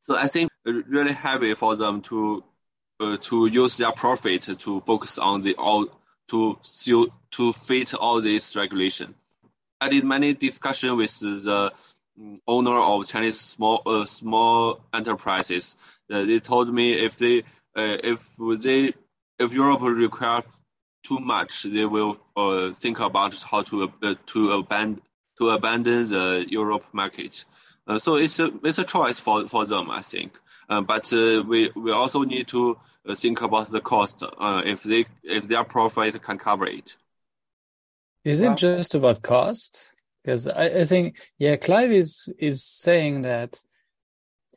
So 0.03 0.17
I 0.17 0.29
think 0.29 0.51
really 0.65 1.13
happy 1.13 1.55
for 1.55 1.77
them 1.77 2.03
to 2.03 2.45
uh, 3.01 3.17
to 3.23 3.47
use 3.47 3.77
their 3.77 3.93
profit 3.93 4.43
to 4.43 4.81
focus 4.81 5.19
on 5.19 5.43
the 5.43 5.57
all 5.57 5.89
to 6.29 6.59
to 7.33 7.53
fit 7.53 7.95
all 7.95 8.21
this 8.21 8.57
regulation. 8.57 9.15
I 9.81 9.89
did 9.89 10.05
many 10.05 10.33
discussion 10.35 10.97
with 10.97 11.19
the 11.19 11.73
owner 12.47 12.77
of 12.77 13.07
Chinese 13.07 13.41
small 13.41 13.83
uh, 13.87 14.05
small 14.05 14.81
enterprises. 14.93 15.77
Uh, 16.11 16.25
they 16.25 16.39
told 16.39 16.73
me 16.73 16.93
if 16.93 17.19
they 17.19 17.41
uh, 17.77 17.97
if 18.03 18.37
they 18.63 18.93
if 19.39 19.55
Europe 19.55 19.83
require 19.83 20.43
too 21.05 21.19
much, 21.19 21.65
they 21.65 21.85
will 21.85 22.17
uh, 22.37 22.71
think 22.71 23.01
about 23.01 23.35
how 23.43 23.63
to 23.63 23.93
uh, 24.03 24.15
to 24.27 24.53
abandon 24.53 25.03
to 25.39 25.51
abandon 25.51 26.09
the 26.09 26.47
Europe 26.49 26.85
market. 26.93 27.45
Uh, 27.87 27.99
so 27.99 28.17
it's 28.17 28.41
a 28.41 28.51
it's 28.63 28.79
a 28.79 28.85
choice 28.85 29.19
for, 29.19 29.47
for 29.47 29.67
them, 29.67 29.91
I 29.91 30.01
think. 30.01 30.39
Uh, 30.69 30.81
but 30.81 31.13
uh, 31.13 31.43
we 31.47 31.71
we 31.75 31.93
also 31.93 32.23
need 32.23 32.49
to 32.49 32.79
uh, 33.07 33.15
think 33.15 33.43
about 33.43 33.71
the 33.71 33.81
cost. 33.81 34.23
Uh, 34.23 34.63
if 34.65 34.83
they 34.83 35.05
if 35.23 35.47
their 35.49 35.65
profit 35.65 36.23
can 36.23 36.39
cover 36.39 36.67
it. 36.67 36.97
Is 38.25 38.41
it 38.41 38.57
just 38.57 38.95
about 38.95 39.21
cost? 39.21 39.94
Because 40.25 40.49
I, 40.49 40.67
I 40.81 40.85
think 40.85 41.19
yeah, 41.39 41.57
Clive 41.57 41.93
is 41.93 42.29
is 42.39 42.65
saying 42.65 43.23
that 43.23 43.61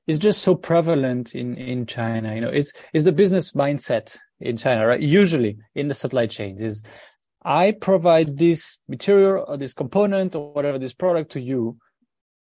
it's 0.07 0.19
just 0.19 0.41
so 0.41 0.55
prevalent 0.55 1.35
in 1.35 1.55
in 1.57 1.85
China. 1.85 2.33
You 2.33 2.41
know, 2.41 2.49
it's 2.49 2.71
it's 2.93 3.05
the 3.05 3.11
business 3.11 3.51
mindset 3.51 4.17
in 4.39 4.55
China, 4.55 4.87
right? 4.87 5.01
Usually 5.01 5.57
in 5.75 5.89
the 5.89 5.93
supply 5.93 6.27
chains 6.27 6.61
is 6.61 6.83
I 7.43 7.71
provide 7.71 8.37
this 8.37 8.77
material 8.89 9.45
or 9.47 9.55
this 9.55 9.73
component 9.73 10.35
or 10.35 10.51
whatever 10.51 10.77
this 10.77 10.93
product 10.93 11.31
to 11.31 11.41
you, 11.41 11.77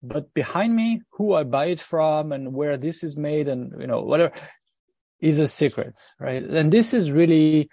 but 0.03 0.31
behind 0.33 0.75
me, 0.75 1.01
who 1.11 1.33
I 1.33 1.43
buy 1.43 1.65
it 1.65 1.79
from 1.79 2.31
and 2.31 2.53
where 2.53 2.77
this 2.77 3.03
is 3.03 3.17
made 3.17 3.47
and, 3.47 3.73
you 3.81 3.87
know, 3.87 4.01
whatever 4.01 4.31
is 5.19 5.39
a 5.39 5.47
secret, 5.47 5.99
right? 6.19 6.43
And 6.43 6.71
this 6.71 6.93
is 6.93 7.11
really 7.11 7.69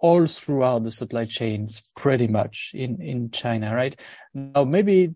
all 0.00 0.26
throughout 0.26 0.84
the 0.84 0.90
supply 0.90 1.24
chains 1.24 1.82
pretty 1.96 2.26
much 2.26 2.72
in, 2.74 3.00
in 3.00 3.30
China, 3.30 3.74
right? 3.74 3.98
Now, 4.34 4.64
maybe 4.64 5.14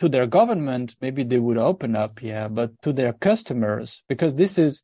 to 0.00 0.08
their 0.08 0.26
government, 0.26 0.96
maybe 1.00 1.22
they 1.22 1.38
would 1.38 1.58
open 1.58 1.94
up, 1.94 2.22
yeah, 2.22 2.48
but 2.48 2.70
to 2.82 2.92
their 2.92 3.12
customers, 3.12 4.02
because 4.08 4.34
this 4.34 4.58
is 4.58 4.82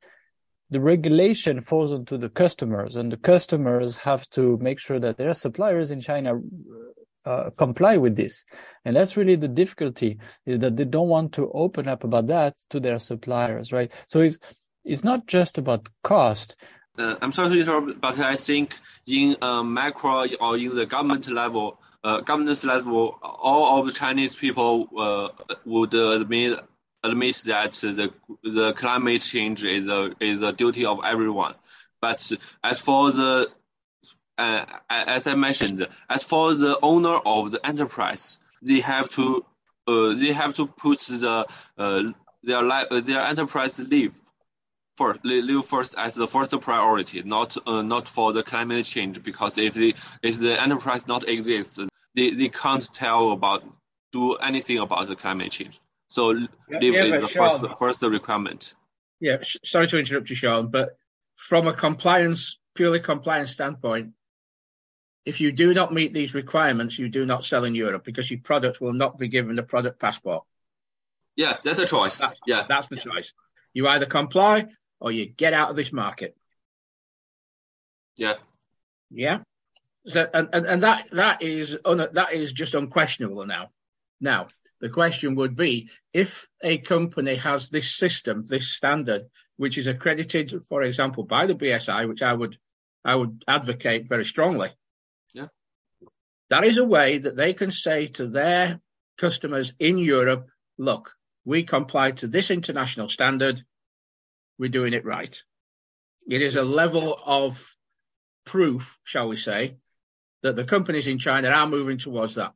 the 0.71 0.81
regulation 0.81 1.61
falls 1.61 1.93
onto 1.93 2.19
the 2.19 2.29
customers 2.29 2.95
and 2.95 3.11
the 3.11 3.17
customers 3.17 3.97
have 3.97 4.29
to 4.31 4.59
make 4.59 4.79
sure 4.79 5.01
that 5.01 5.17
their 5.17 5.35
suppliers 5.35 5.91
in 5.91 6.01
China 6.01 6.35
uh, 7.25 7.51
comply 7.57 7.97
with 7.97 8.17
this. 8.17 8.45
And 8.85 8.97
that's 8.97 9.17
really 9.17 9.37
the 9.37 9.49
difficulty 9.49 10.19
is 10.47 10.61
that 10.61 10.77
they 10.77 10.85
don't 10.85 11.09
want 11.09 11.33
to 11.35 11.51
open 11.53 11.89
up 11.89 12.05
about 12.05 12.27
that 12.29 12.57
to 12.71 12.81
their 12.81 12.99
suppliers, 12.99 13.73
right? 13.73 13.93
So 14.07 14.21
it's, 14.21 14.39
it's 14.85 15.05
not 15.05 15.27
just 15.27 15.59
about 15.59 15.89
cost. 16.03 16.57
Uh, 16.99 17.15
I'm 17.23 17.33
sorry 17.33 17.51
to 17.51 17.61
interrupt, 17.61 18.01
but 18.01 18.19
I 18.19 18.35
think 18.35 18.77
in 19.07 19.37
uh, 19.41 19.63
macro 19.63 20.27
or 20.41 20.57
in 20.57 20.75
the 20.75 20.85
government 20.85 21.29
level, 21.29 21.79
uh, 22.03 22.21
governance 22.21 22.65
level, 22.65 23.19
all 23.23 23.79
of 23.79 23.87
the 23.87 23.93
Chinese 23.93 24.35
people 24.35 24.89
uh, 24.99 25.29
would 25.65 25.95
admit 25.95 26.59
admit 27.05 27.37
that 27.47 27.73
the 27.73 28.13
the 28.43 28.73
climate 28.73 29.23
change 29.23 29.63
is 29.65 29.89
a 29.89 30.13
is 30.19 30.43
a 30.43 30.53
duty 30.53 30.87
of 30.87 31.01
everyone. 31.05 31.55
But 32.01 32.33
as 32.65 32.81
for 32.81 33.13
the 33.13 33.49
uh, 34.37 34.65
as 34.91 35.29
I 35.29 35.37
mentioned, 35.37 35.87
as 36.11 36.25
for 36.25 36.53
the 36.53 36.79
owner 36.83 37.17
of 37.25 37.53
the 37.53 37.65
enterprise, 37.65 38.39
they 38.63 38.81
have 38.81 39.09
to 39.11 39.45
uh, 39.87 40.15
they 40.15 40.33
have 40.33 40.55
to 40.55 40.67
put 40.67 40.99
the 40.99 41.47
uh, 41.79 42.03
their 42.43 42.63
li- 42.63 43.01
their 43.03 43.21
enterprise 43.23 43.79
live 43.79 44.19
first 44.99 45.25
live 45.25 45.65
first 45.65 45.95
as 45.97 46.15
the 46.15 46.29
first 46.29 46.53
priority, 46.61 47.23
not 47.23 47.57
uh, 47.67 47.83
not 47.83 48.09
for 48.09 48.33
the 48.33 48.43
climate 48.43 48.85
change. 48.85 49.23
Because 49.23 49.59
if 49.59 49.75
the 49.75 49.95
if 50.23 50.39
the 50.39 50.61
enterprise 50.61 51.07
not 51.07 51.29
exist, 51.29 51.81
they, 52.15 52.31
they 52.31 52.49
can't 52.49 52.87
tell 52.93 53.33
about 53.33 53.63
do 54.13 54.35
anything 54.35 54.79
about 54.79 55.09
the 55.09 55.17
climate 55.17 55.53
change. 55.53 55.81
So 56.09 56.29
live 56.29 56.49
yeah, 56.69 57.05
is 57.05 57.23
the 57.23 57.29
Sean, 57.29 57.51
first 57.51 57.79
first 57.79 58.03
requirement. 58.03 58.75
Yeah, 59.21 59.39
sorry 59.65 59.87
to 59.89 59.99
interrupt 59.99 60.31
you, 60.31 60.37
Sean, 60.37 60.69
but 60.69 60.97
from 61.37 61.69
a 61.69 61.73
compliance 61.73 62.59
purely 62.75 63.01
compliance 63.01 63.51
standpoint, 63.51 64.13
if 65.25 65.41
you 65.41 65.51
do 65.53 65.75
not 65.75 65.93
meet 65.93 66.15
these 66.15 66.33
requirements, 66.33 66.99
you 66.99 67.09
do 67.09 67.27
not 67.27 67.45
sell 67.45 67.65
in 67.65 67.75
Europe 67.75 68.05
because 68.05 68.31
your 68.31 68.41
product 68.41 68.81
will 68.81 68.93
not 68.93 69.19
be 69.19 69.29
given 69.29 69.59
a 69.59 69.63
product 69.63 69.99
passport. 70.01 70.45
Yeah, 71.37 71.57
that's 71.63 71.81
a 71.81 71.87
choice. 71.87 72.19
That's, 72.19 72.39
yeah, 72.47 72.67
that's 72.69 72.89
the 72.89 72.97
choice. 72.97 73.35
You 73.75 73.89
either 73.89 74.07
comply 74.07 74.67
or 75.01 75.13
you 75.13 75.27
get 75.27 75.53
out 75.53 75.71
of 75.71 75.77
this 75.77 75.93
market. 75.93 76.37
Yeah. 78.17 78.35
Yeah. 79.11 79.39
So, 80.07 80.29
and, 80.33 80.49
and, 80.53 80.67
and 80.67 80.83
that 80.83 81.09
that 81.13 81.43
is 81.43 81.79
un, 81.85 82.09
that 82.13 82.33
is 82.33 82.53
just 82.53 82.75
unquestionable 82.75 83.47
now. 83.47 83.71
Now 84.21 84.49
the 84.81 84.89
question 84.89 85.35
would 85.37 85.57
be 85.57 85.91
if 86.13 86.49
a 86.63 86.79
company 86.79 87.37
has 87.37 87.69
this 87.69 87.95
system, 87.95 88.45
this 88.45 88.69
standard, 88.69 89.27
which 89.57 89.77
is 89.77 89.87
accredited, 89.87 90.63
for 90.69 90.83
example, 90.83 91.25
by 91.25 91.47
the 91.47 91.55
BSI, 91.55 92.09
which 92.09 92.23
I 92.23 92.33
would 92.33 92.59
I 93.05 93.15
would 93.15 93.45
advocate 93.47 94.09
very 94.09 94.25
strongly. 94.25 94.71
Yeah. 95.35 95.49
That 96.51 96.65
is 96.65 96.79
a 96.79 96.85
way 96.85 97.19
that 97.19 97.37
they 97.37 97.55
can 97.55 97.71
say 97.71 98.07
to 98.07 98.27
their 98.27 98.81
customers 99.19 99.73
in 99.79 99.99
Europe, 99.99 100.49
look, 100.79 101.15
we 101.45 101.65
comply 101.65 102.13
to 102.13 102.27
this 102.27 102.51
international 102.51 103.09
standard. 103.09 103.63
We're 104.59 104.69
doing 104.69 104.93
it 104.93 105.05
right. 105.05 105.43
It 106.29 106.43
is 106.43 106.57
a 106.57 106.63
level 106.63 107.19
of 107.25 107.75
proof, 108.45 108.99
shall 109.05 109.29
we 109.29 109.37
say, 109.37 109.77
that 110.43 110.57
the 110.57 110.65
companies 110.65 111.07
in 111.07 111.19
China 111.19 111.49
are 111.49 111.67
moving 111.67 111.99
towards 111.99 112.35
that. 112.37 112.55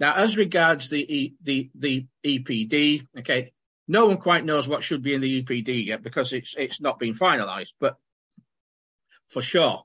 Now, 0.00 0.14
as 0.14 0.36
regards 0.36 0.90
the 0.90 1.02
e, 1.02 1.34
the 1.42 1.70
the 1.74 2.06
EPD, 2.24 3.06
okay, 3.18 3.50
no 3.88 4.06
one 4.06 4.18
quite 4.18 4.44
knows 4.44 4.68
what 4.68 4.84
should 4.84 5.02
be 5.02 5.14
in 5.14 5.20
the 5.20 5.42
EPD 5.42 5.86
yet 5.86 6.02
because 6.02 6.32
it's 6.32 6.54
it's 6.56 6.80
not 6.80 6.98
been 6.98 7.14
finalised. 7.14 7.72
But 7.80 7.96
for 9.28 9.42
sure, 9.42 9.84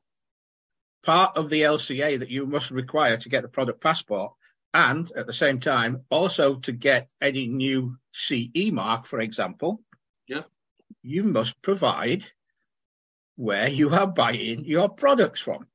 part 1.04 1.38
of 1.38 1.50
the 1.50 1.64
LCA 1.64 2.20
that 2.20 2.30
you 2.30 2.46
must 2.46 2.72
require 2.72 3.18
to 3.18 3.30
get 3.30 3.42
the 3.42 3.50
product 3.50 3.82
passport 3.82 4.34
and 4.74 5.12
at 5.16 5.28
the 5.28 5.34
same 5.34 5.60
time 5.60 6.04
also 6.10 6.56
to 6.56 6.72
get 6.72 7.10
any 7.22 7.48
new 7.48 7.96
CE 8.12 8.72
mark, 8.72 9.06
for 9.06 9.20
example, 9.20 9.82
yeah. 10.28 10.44
You 11.04 11.24
must 11.24 11.62
provide 11.62 12.24
where 13.36 13.68
you 13.68 13.90
are 13.90 14.08
buying 14.08 14.66
your 14.66 14.90
products 14.90 15.42
from. 15.42 15.68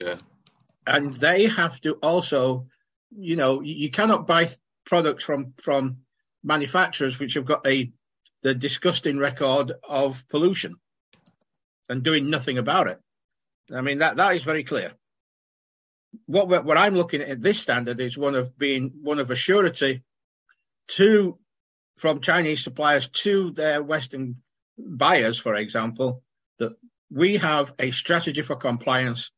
Yeah. 0.00 0.18
And 0.86 1.12
they 1.12 1.46
have 1.46 1.80
to 1.82 1.94
also, 1.94 2.66
you 3.10 3.36
know, 3.36 3.62
you 3.62 3.90
cannot 3.90 4.26
buy 4.26 4.48
products 4.84 5.22
from 5.24 5.54
from 5.58 5.98
manufacturers 6.42 7.18
which 7.18 7.34
have 7.34 7.44
got 7.44 7.66
a 7.66 7.92
the 8.42 8.54
disgusting 8.54 9.18
record 9.18 9.72
of 9.88 10.26
pollution 10.28 10.74
and 11.88 12.02
doing 12.02 12.28
nothing 12.28 12.58
about 12.58 12.88
it. 12.88 12.98
I 13.72 13.80
mean, 13.80 13.98
that, 13.98 14.16
that 14.16 14.34
is 14.34 14.42
very 14.42 14.64
clear. 14.64 14.92
What, 16.26 16.48
what 16.48 16.76
I'm 16.76 16.96
looking 16.96 17.22
at 17.22 17.40
this 17.40 17.60
standard 17.60 18.00
is 18.00 18.18
one 18.18 18.34
of 18.34 18.58
being 18.58 18.92
one 19.02 19.20
of 19.20 19.30
a 19.30 19.36
surety 19.36 20.02
to 20.88 21.38
from 22.02 22.20
Chinese 22.20 22.62
suppliers 22.62 23.08
to 23.08 23.52
their 23.52 23.82
Western 23.82 24.42
buyers, 24.76 25.38
for 25.38 25.54
example, 25.54 26.22
that 26.58 26.72
we 27.10 27.38
have 27.38 27.72
a 27.78 27.90
strategy 27.92 28.42
for 28.42 28.56
compliance. 28.56 29.30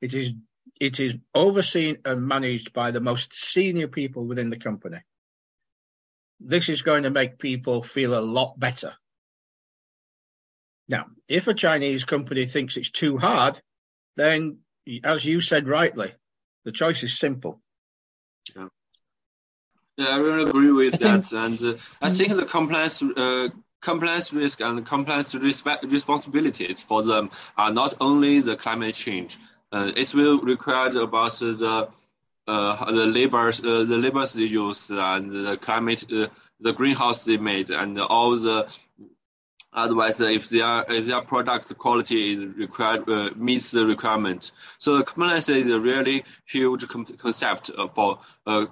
It 0.00 0.14
is 0.14 0.32
it 0.80 0.98
is 1.00 1.14
overseen 1.34 1.98
and 2.04 2.26
managed 2.26 2.72
by 2.72 2.90
the 2.90 3.00
most 3.00 3.34
senior 3.34 3.88
people 3.88 4.26
within 4.26 4.50
the 4.50 4.58
company. 4.58 4.98
This 6.40 6.68
is 6.68 6.82
going 6.82 7.04
to 7.04 7.10
make 7.10 7.38
people 7.38 7.82
feel 7.82 8.18
a 8.18 8.26
lot 8.36 8.58
better 8.58 8.94
now, 10.88 11.06
if 11.28 11.48
a 11.48 11.54
Chinese 11.54 12.04
company 12.04 12.46
thinks 12.46 12.76
it's 12.76 12.90
too 12.90 13.18
hard, 13.18 13.60
then, 14.16 14.60
as 15.04 15.24
you 15.24 15.42
said 15.42 15.68
rightly, 15.68 16.14
the 16.64 16.72
choice 16.72 17.02
is 17.02 17.18
simple. 17.18 17.60
Yeah, 18.56 18.68
yeah 19.98 20.06
I 20.08 20.16
really 20.18 20.44
agree 20.44 20.72
with 20.72 20.94
I 20.94 20.98
that. 20.98 21.26
Think, 21.26 21.44
and 21.44 21.74
uh, 21.74 21.78
I 22.00 22.08
think 22.08 22.36
the 22.36 22.46
compliance, 22.46 23.02
uh, 23.02 23.48
compliance 23.82 24.32
risk 24.32 24.60
and 24.60 24.86
compliance 24.86 25.34
respect, 25.34 25.84
responsibilities 25.90 26.80
for 26.80 27.02
them 27.02 27.30
are 27.56 27.72
not 27.72 27.94
only 28.00 28.40
the 28.40 28.56
climate 28.56 28.94
change. 28.94 29.36
Uh, 29.70 29.90
it 29.94 30.14
will 30.14 30.40
require 30.40 30.88
about 31.00 31.32
the 31.32 31.88
uh, 32.46 32.90
the 32.92 33.04
labor 33.04 33.48
uh, 33.48 33.84
the 33.84 33.98
labors 33.98 34.32
they 34.32 34.44
use 34.44 34.90
and 34.90 35.30
the 35.30 35.58
climate 35.58 36.04
uh, 36.10 36.28
the 36.60 36.72
greenhouse 36.72 37.24
they 37.24 37.36
made 37.36 37.70
and 37.70 37.98
all 37.98 38.36
the 38.36 38.66
Otherwise, 39.70 40.18
if 40.20 40.48
their 40.48 40.84
if 40.88 41.06
their 41.06 41.20
product 41.20 41.76
quality 41.76 42.32
is 42.32 42.54
required 42.54 43.08
uh, 43.08 43.30
meets 43.36 43.70
the 43.70 43.84
requirement, 43.84 44.50
so 44.78 44.96
the 44.96 45.04
compliance 45.04 45.50
is 45.50 45.70
a 45.70 45.78
really 45.78 46.24
huge 46.46 46.88
concept 46.88 47.70
for 47.94 48.18
uh, 48.46 48.66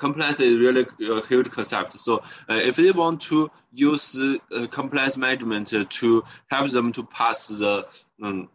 compliance 0.00 0.40
is 0.40 0.58
really 0.58 0.86
a 1.14 1.26
huge 1.26 1.50
concept. 1.50 2.00
So 2.00 2.22
uh, 2.48 2.54
if 2.54 2.76
they 2.76 2.90
want 2.90 3.20
to 3.22 3.50
use 3.70 4.18
uh, 4.18 4.66
compliance 4.70 5.16
management 5.16 5.68
to 5.90 6.24
help 6.48 6.70
them 6.70 6.92
to 6.92 7.04
pass 7.04 7.48
the 7.48 7.86
um, 8.22 8.48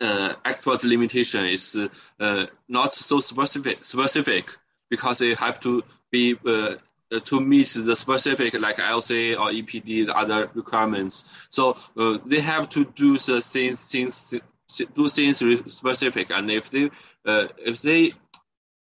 uh, 0.00 0.34
export 0.44 0.84
limitation 0.84 1.44
is 1.44 1.76
uh, 2.20 2.46
not 2.68 2.94
so 2.94 3.20
specific 3.20 3.84
specific 3.84 4.48
because 4.90 5.18
they 5.18 5.34
have 5.34 5.58
to 5.60 5.82
be 6.10 6.36
uh, 6.46 6.74
to 7.24 7.40
meet 7.40 7.76
the 7.76 7.96
specific 7.96 8.58
like 8.58 8.76
LCA 8.76 9.34
or 9.34 9.50
EPD, 9.50 10.06
the 10.06 10.16
other 10.16 10.50
requirements. 10.54 11.24
So 11.48 11.76
uh, 11.96 12.18
they 12.24 12.40
have 12.40 12.68
to 12.70 12.84
do 12.84 13.16
the 13.16 13.40
things, 13.40 13.90
things 13.90 14.34
do 14.94 15.08
things 15.08 15.38
specific. 15.74 16.30
And 16.30 16.50
if 16.50 16.70
they 16.70 16.90
if 17.24 17.82
they 17.82 18.12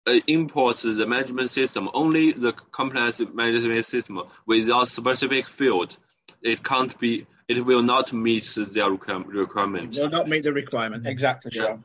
uh, 0.06 0.20
import 0.26 0.76
the 0.76 1.06
management 1.06 1.50
system, 1.50 1.88
only 1.94 2.32
the 2.32 2.52
complex 2.52 3.20
management 3.34 3.84
system 3.84 4.22
without 4.46 4.88
specific 4.88 5.46
field, 5.46 5.96
it 6.42 6.62
can't 6.62 6.98
be. 6.98 7.26
It 7.48 7.64
will 7.64 7.82
not 7.82 8.12
meet 8.12 8.46
their 8.74 8.90
requirement. 8.90 9.96
It 9.96 10.02
will 10.02 10.10
not 10.10 10.28
meet 10.28 10.42
the 10.42 10.52
requirement. 10.52 11.06
Exactly. 11.06 11.52
Yeah. 11.54 11.76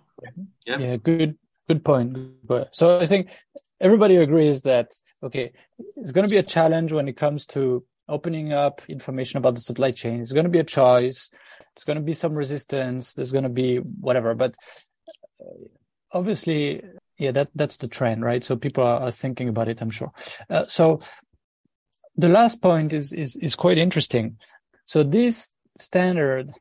Yeah. 0.66 0.78
yeah. 0.78 0.96
Good. 0.98 1.38
Good 1.70 1.86
point. 1.86 2.18
So 2.72 3.00
I 3.00 3.06
think 3.06 3.30
everybody 3.80 4.18
agrees 4.18 4.64
that 4.64 4.94
okay, 5.24 5.54
it's 5.96 6.12
going 6.12 6.28
to 6.28 6.32
be 6.32 6.38
a 6.38 6.44
challenge 6.44 6.92
when 6.92 7.08
it 7.08 7.16
comes 7.16 7.48
to 7.48 7.86
opening 8.10 8.52
up 8.52 8.82
information 8.90 9.38
about 9.38 9.56
the 9.56 9.62
supply 9.62 9.92
chain. 9.92 10.20
It's 10.20 10.34
going 10.34 10.44
to 10.44 10.50
be 10.50 10.60
a 10.60 10.66
choice. 10.66 11.32
It's 11.72 11.86
going 11.86 11.98
to 11.98 12.04
be 12.04 12.14
some 12.14 12.34
resistance. 12.34 13.14
There's 13.14 13.32
going 13.32 13.46
to 13.46 13.50
be 13.50 13.78
whatever, 13.78 14.36
but 14.36 14.56
uh, 15.42 15.68
obviously, 16.12 16.84
yeah, 17.18 17.32
that 17.32 17.50
that's 17.56 17.78
the 17.78 17.88
trend, 17.88 18.24
right? 18.24 18.44
So 18.44 18.56
people 18.56 18.84
are, 18.84 19.02
are 19.02 19.12
thinking 19.12 19.50
about 19.50 19.68
it, 19.68 19.82
I'm 19.82 19.90
sure. 19.90 20.12
Uh, 20.50 20.66
so 20.68 21.00
the 22.16 22.30
last 22.30 22.62
point 22.62 22.94
is 22.94 23.12
is 23.14 23.36
is 23.36 23.56
quite 23.56 23.78
interesting. 23.78 24.38
So 24.86 25.04
this 25.04 25.54
standard 25.78 26.54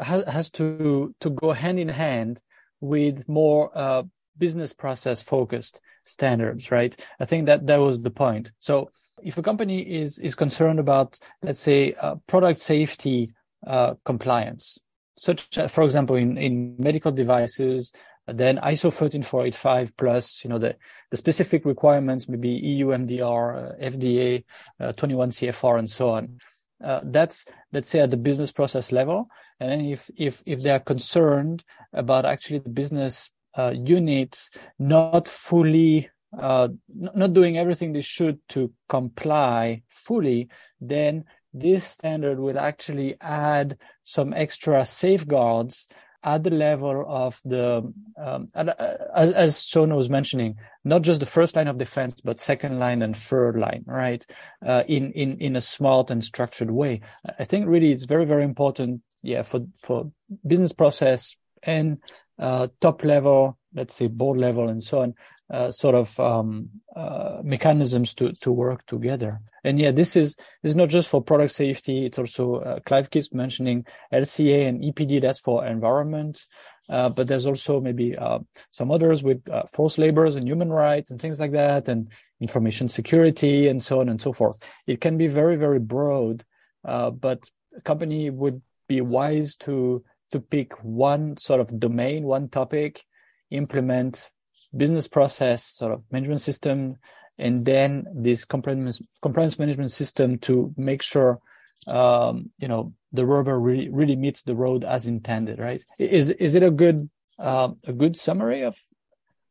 ha- 0.00 0.30
has 0.30 0.50
to 0.52 1.14
to 1.20 1.30
go 1.30 1.52
hand 1.52 1.78
in 1.78 1.88
hand 1.88 2.42
with 2.80 3.28
more 3.28 3.70
uh, 3.76 4.02
business 4.36 4.72
process 4.72 5.22
focused 5.22 5.80
standards, 6.04 6.70
right? 6.70 6.96
I 7.20 7.24
think 7.24 7.46
that 7.46 7.66
that 7.66 7.76
was 7.76 8.02
the 8.02 8.10
point. 8.10 8.52
So 8.60 8.90
if 9.22 9.36
a 9.36 9.42
company 9.42 9.80
is 9.80 10.18
is 10.18 10.34
concerned 10.34 10.78
about, 10.78 11.18
let's 11.42 11.60
say, 11.60 11.94
uh, 11.94 12.16
product 12.26 12.60
safety 12.60 13.32
uh, 13.66 13.94
compliance, 14.04 14.78
such 15.18 15.48
for 15.68 15.84
example, 15.84 16.16
in 16.16 16.36
in 16.38 16.76
medical 16.78 17.12
devices, 17.12 17.92
then 18.36 18.58
ISO 18.58 18.92
13485 18.92 19.96
plus, 19.96 20.44
you 20.44 20.50
know, 20.50 20.58
the, 20.58 20.76
the 21.10 21.16
specific 21.16 21.64
requirements, 21.64 22.28
maybe 22.28 22.50
EU 22.50 22.88
MDR, 22.88 23.72
uh, 23.72 23.84
FDA, 23.84 24.44
uh, 24.80 24.92
21 24.92 25.30
CFR, 25.30 25.78
and 25.78 25.88
so 25.88 26.10
on. 26.10 26.38
Uh, 26.82 27.00
that's 27.04 27.44
let's 27.72 27.88
say 27.88 28.00
at 28.00 28.10
the 28.10 28.16
business 28.16 28.52
process 28.52 28.92
level, 28.92 29.28
and 29.58 29.70
then 29.70 29.80
if 29.80 30.08
if 30.16 30.42
if 30.46 30.62
they 30.62 30.70
are 30.70 30.78
concerned 30.78 31.64
about 31.92 32.24
actually 32.24 32.60
the 32.60 32.68
business 32.68 33.30
uh, 33.56 33.74
units 33.74 34.50
not 34.78 35.26
fully 35.26 36.08
uh, 36.38 36.68
not 36.94 37.32
doing 37.32 37.58
everything 37.58 37.92
they 37.92 38.00
should 38.00 38.38
to 38.48 38.72
comply 38.88 39.82
fully, 39.88 40.48
then 40.80 41.24
this 41.52 41.84
standard 41.84 42.38
will 42.38 42.58
actually 42.58 43.16
add 43.20 43.78
some 44.02 44.32
extra 44.32 44.84
safeguards 44.84 45.88
at 46.24 46.42
the 46.42 46.50
level 46.50 47.04
of 47.08 47.40
the, 47.44 47.92
um, 48.20 48.48
as, 48.54 49.32
as 49.32 49.64
Sean 49.64 49.94
was 49.94 50.10
mentioning, 50.10 50.56
not 50.84 51.02
just 51.02 51.20
the 51.20 51.26
first 51.26 51.54
line 51.54 51.68
of 51.68 51.78
defense, 51.78 52.20
but 52.20 52.38
second 52.38 52.78
line 52.78 53.02
and 53.02 53.16
third 53.16 53.56
line, 53.56 53.84
right? 53.86 54.24
Uh, 54.64 54.82
in, 54.88 55.12
in, 55.12 55.38
in 55.38 55.56
a 55.56 55.60
smart 55.60 56.10
and 56.10 56.24
structured 56.24 56.70
way. 56.70 57.00
I 57.38 57.44
think 57.44 57.66
really 57.68 57.92
it's 57.92 58.06
very, 58.06 58.24
very 58.24 58.44
important, 58.44 59.02
yeah, 59.22 59.42
for, 59.42 59.60
for 59.84 60.10
business 60.46 60.72
process 60.72 61.36
and, 61.62 61.98
uh, 62.38 62.68
top 62.80 63.04
level, 63.04 63.58
let's 63.74 63.94
say 63.94 64.08
board 64.08 64.38
level 64.38 64.68
and 64.68 64.82
so 64.82 65.02
on, 65.02 65.14
uh, 65.50 65.70
sort 65.70 65.94
of 65.94 66.20
um, 66.20 66.68
uh, 66.94 67.38
mechanisms 67.42 68.12
to 68.12 68.32
to 68.34 68.52
work 68.52 68.84
together. 68.84 69.40
And 69.64 69.80
yeah, 69.80 69.92
this 69.92 70.14
is 70.14 70.36
this 70.62 70.70
is 70.70 70.76
not 70.76 70.90
just 70.90 71.08
for 71.08 71.22
product 71.22 71.52
safety. 71.52 72.04
It's 72.04 72.18
also 72.18 72.56
uh, 72.56 72.80
Clive 72.80 73.08
keeps 73.08 73.32
mentioning 73.32 73.86
LCA 74.12 74.68
and 74.68 74.82
EPD. 74.82 75.22
That's 75.22 75.38
for 75.38 75.64
environment. 75.64 76.44
Uh, 76.90 77.08
but 77.08 77.28
there's 77.28 77.46
also 77.46 77.80
maybe 77.80 78.16
uh, 78.16 78.38
some 78.70 78.90
others 78.90 79.22
with 79.22 79.42
forced 79.72 79.98
labors 79.98 80.36
and 80.36 80.46
human 80.46 80.70
rights 80.70 81.10
and 81.10 81.20
things 81.20 81.40
like 81.40 81.52
that, 81.52 81.88
and 81.88 82.10
information 82.40 82.88
security 82.88 83.68
and 83.68 83.82
so 83.82 84.00
on 84.00 84.08
and 84.10 84.20
so 84.20 84.32
forth. 84.34 84.58
It 84.86 85.00
can 85.00 85.16
be 85.16 85.28
very 85.28 85.56
very 85.56 85.80
broad, 85.80 86.44
but 86.82 87.50
a 87.74 87.80
company 87.84 88.28
would 88.28 88.60
be 88.86 89.00
wise 89.00 89.56
to 89.56 90.04
to 90.32 90.40
pick 90.40 90.74
one 90.84 91.38
sort 91.38 91.60
of 91.60 91.80
domain, 91.80 92.24
one 92.24 92.48
topic, 92.48 93.04
implement 93.50 94.30
business 94.76 95.08
process 95.08 95.64
sort 95.64 95.92
of 95.92 96.02
management 96.10 96.40
system 96.40 96.96
and 97.38 97.64
then 97.64 98.06
this 98.14 98.44
compliance 98.44 99.00
compliance 99.22 99.58
management 99.58 99.90
system 99.90 100.38
to 100.38 100.74
make 100.76 101.02
sure 101.02 101.40
um, 101.86 102.50
you 102.58 102.68
know 102.68 102.92
the 103.12 103.24
rubber 103.24 103.58
really 103.58 103.88
really 103.88 104.16
meets 104.16 104.42
the 104.42 104.54
road 104.54 104.84
as 104.84 105.06
intended 105.06 105.58
right? 105.58 105.82
Is 105.98 106.30
is 106.30 106.54
it 106.54 106.62
a 106.62 106.70
good 106.70 107.08
uh, 107.38 107.70
a 107.84 107.92
good 107.92 108.16
summary 108.16 108.62
of, 108.62 108.74
of 108.74 108.80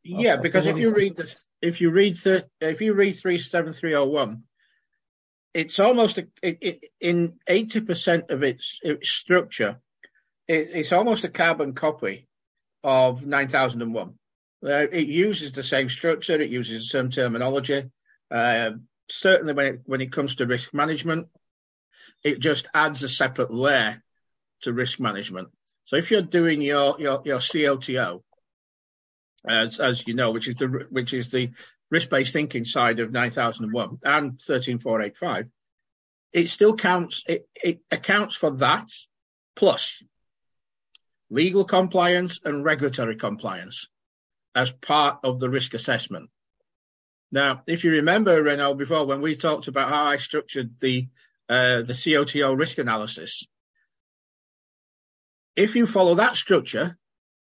yeah 0.03 0.35
because 0.35 0.65
if 0.65 0.77
you 0.77 0.93
read 0.93 1.15
the 1.15 1.35
if 1.61 1.81
you 1.81 1.89
read 1.89 2.15
the 2.17 2.45
if 2.59 2.81
you 2.81 2.93
read 2.93 3.15
37301 3.15 4.43
it's 5.53 5.79
almost 5.79 6.19
a, 6.19 6.27
it, 6.43 6.57
it, 6.61 6.83
in 7.01 7.39
80% 7.49 8.29
of 8.29 8.43
its, 8.43 8.79
its 8.83 9.09
structure 9.09 9.79
it, 10.47 10.69
it's 10.73 10.91
almost 10.91 11.23
a 11.23 11.29
carbon 11.29 11.73
copy 11.73 12.27
of 12.83 13.25
9001 13.25 14.13
uh, 14.65 14.87
it 14.91 15.07
uses 15.07 15.51
the 15.51 15.63
same 15.63 15.89
structure, 15.89 16.39
it 16.41 16.49
uses 16.49 16.79
the 16.79 16.85
same 16.85 17.09
terminology. 17.09 17.85
Uh, 18.31 18.71
certainly, 19.09 19.53
when 19.53 19.65
it, 19.65 19.81
when 19.85 20.01
it 20.01 20.11
comes 20.11 20.35
to 20.35 20.45
risk 20.45 20.73
management, 20.73 21.27
it 22.23 22.39
just 22.39 22.67
adds 22.73 23.03
a 23.03 23.09
separate 23.09 23.51
layer 23.53 24.01
to 24.61 24.73
risk 24.73 24.99
management. 24.99 25.49
So 25.85 25.95
if 25.95 26.11
you're 26.11 26.21
doing 26.21 26.61
your 26.61 26.99
your, 26.99 27.21
your 27.23 27.39
COTO, 27.39 28.23
as 29.47 29.79
as 29.79 30.07
you 30.07 30.15
know, 30.15 30.31
which 30.31 30.47
is 30.47 30.55
the 30.55 30.87
which 30.89 31.13
is 31.13 31.29
the 31.29 31.51
risk-based 31.89 32.33
thinking 32.33 32.65
side 32.65 32.99
of 32.99 33.11
9001 33.11 33.99
and 34.03 34.41
13485, 34.41 35.47
it 36.33 36.47
still 36.47 36.75
counts. 36.75 37.23
It, 37.27 37.47
it 37.55 37.79
accounts 37.91 38.35
for 38.35 38.51
that 38.57 38.89
plus 39.55 40.03
legal 41.29 41.63
compliance 41.63 42.39
and 42.43 42.63
regulatory 42.63 43.15
compliance 43.15 43.87
as 44.55 44.71
part 44.71 45.19
of 45.23 45.39
the 45.39 45.49
risk 45.49 45.73
assessment. 45.73 46.29
Now, 47.31 47.61
if 47.67 47.83
you 47.83 47.91
remember, 47.91 48.41
Renaud, 48.41 48.75
before 48.75 49.05
when 49.05 49.21
we 49.21 49.35
talked 49.35 49.67
about 49.67 49.89
how 49.89 50.05
I 50.05 50.17
structured 50.17 50.79
the 50.79 51.07
uh, 51.49 51.81
the 51.81 51.93
COTO 51.93 52.53
risk 52.53 52.77
analysis, 52.77 53.47
if 55.55 55.75
you 55.75 55.85
follow 55.85 56.15
that 56.15 56.35
structure, 56.35 56.97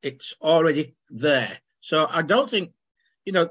it's 0.03 0.35
already 0.41 0.95
there. 1.11 1.59
So 1.81 2.07
I 2.11 2.23
don't 2.23 2.49
think, 2.49 2.73
you 3.25 3.33
know, 3.33 3.51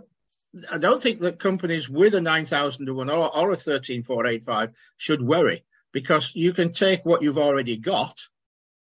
I 0.72 0.78
don't 0.80 1.02
think 1.02 1.22
that 1.22 1.40
companies 1.40 1.90
with 1.90 2.16
a 2.16 2.22
9001 2.22 3.10
or, 3.10 3.38
or 3.38 3.52
a 3.52 3.56
13485 3.56 4.72
should 4.98 5.22
worry 5.22 5.64
because 5.92 6.32
you 6.36 6.54
can 6.54 6.74
take 6.74 7.06
what 7.06 7.22
you've 7.22 7.38
already 7.38 7.78
got 7.78 8.20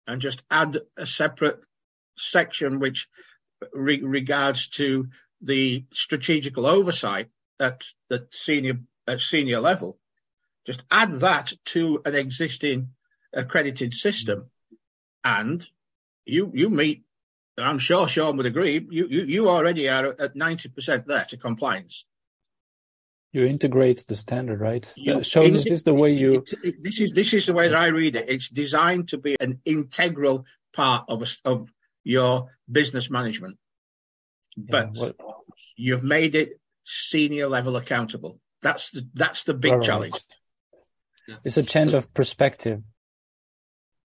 and 0.08 0.21
just 0.21 0.41
add 0.49 0.77
a 0.97 1.05
separate 1.05 1.63
section 2.17 2.79
which 2.79 3.08
re- 3.74 4.02
regards 4.02 4.67
to 4.69 5.08
the 5.41 5.86
strategical 5.91 6.65
oversight 6.65 7.30
at 7.60 7.84
the 8.10 8.28
senior 8.32 8.80
at 9.08 9.22
senior 9.22 9.60
level. 9.60 9.98
Just 10.65 10.84
add 10.91 11.12
that 11.22 11.54
to 11.65 12.02
an 12.06 12.15
existing 12.15 12.89
accredited 13.34 13.93
system, 13.93 14.50
and 15.24 15.65
you 16.26 16.52
you 16.54 16.69
meet. 16.69 17.04
I'm 17.58 17.80
sure 17.80 18.08
Sean 18.08 18.38
would 18.38 18.45
agree. 18.45 18.86
You 18.89 19.08
you, 19.10 19.22
you 19.22 19.50
already 19.50 19.89
are 19.89 20.15
at 20.19 20.36
ninety 20.36 20.69
percent 20.69 21.08
there 21.08 21.26
to 21.26 21.38
compliance. 21.38 22.06
You 23.32 23.45
integrate 23.45 24.06
the 24.08 24.15
standard, 24.15 24.60
right? 24.60 24.91
You, 24.98 25.19
uh, 25.19 25.24
so 25.24 25.43
is 25.43 25.63
this 25.63 25.84
the 25.84 25.93
way 25.93 26.13
you? 26.13 26.43
This 26.82 27.00
is 27.00 27.12
this 27.12 27.34
is 27.34 27.45
the 27.45 27.54
way 27.54 27.67
that 27.67 27.78
I 27.78 27.88
read 27.88 28.15
it. 28.15 28.30
It's 28.30 28.50
designed 28.50 29.10
to 29.10 29.17
be 29.17 29.36
an 29.39 29.60
integral 29.65 30.45
part 30.74 31.06
of 31.08 31.22
a, 31.22 31.50
of 31.50 31.69
your 32.10 32.50
business 32.69 33.10
management. 33.10 33.58
But 34.58 34.89
yeah, 34.95 35.12
you've 35.76 36.04
made 36.04 36.36
it 36.36 36.60
senior 36.84 37.48
level 37.48 37.76
accountable. 37.76 38.39
That's 38.62 38.91
the 38.91 39.08
that's 39.13 39.43
the 39.43 39.54
big 39.54 39.74
right. 39.74 39.84
challenge. 39.84 40.15
It's 41.43 41.58
a 41.58 41.63
change 41.63 41.93
of 41.93 42.12
perspective. 42.13 42.82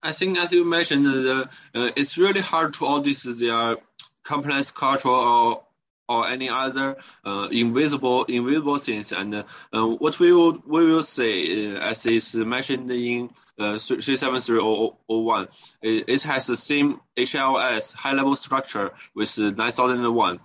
I 0.03 0.13
think, 0.13 0.39
as 0.39 0.53
you 0.53 0.67
mentioned, 0.67 1.07
uh, 1.07 1.47
uh, 1.75 1.91
it's 1.97 2.19
really 2.19 2.43
hard 2.43 2.75
to 2.75 2.85
audit 2.85 3.17
their 3.39 3.79
complex 4.23 4.71
culture 4.71 5.09
or 5.09 5.65
or 6.09 6.29
any 6.29 6.49
other 6.49 6.97
uh, 7.25 7.49
invisible 7.51 8.25
invisible 8.25 8.79
things. 8.79 9.13
And 9.13 9.35
uh, 9.35 9.45
what 9.73 10.19
we 10.19 10.33
will 10.33 10.63
we 10.67 10.85
will 10.85 11.03
say, 11.03 11.75
uh, 11.75 11.79
as 11.81 12.07
is 12.07 12.35
mentioned 12.35 12.91
in 12.91 13.31
uh, 13.59 13.79
37301, 13.79 15.49
it, 15.83 16.05
it 16.09 16.23
has 16.25 16.47
the 16.47 16.57
same 16.57 17.01
HLS 17.17 17.95
high 17.95 18.13
level 18.13 18.37
structure 18.37 18.93
with 19.15 19.39
9001. 19.39 20.41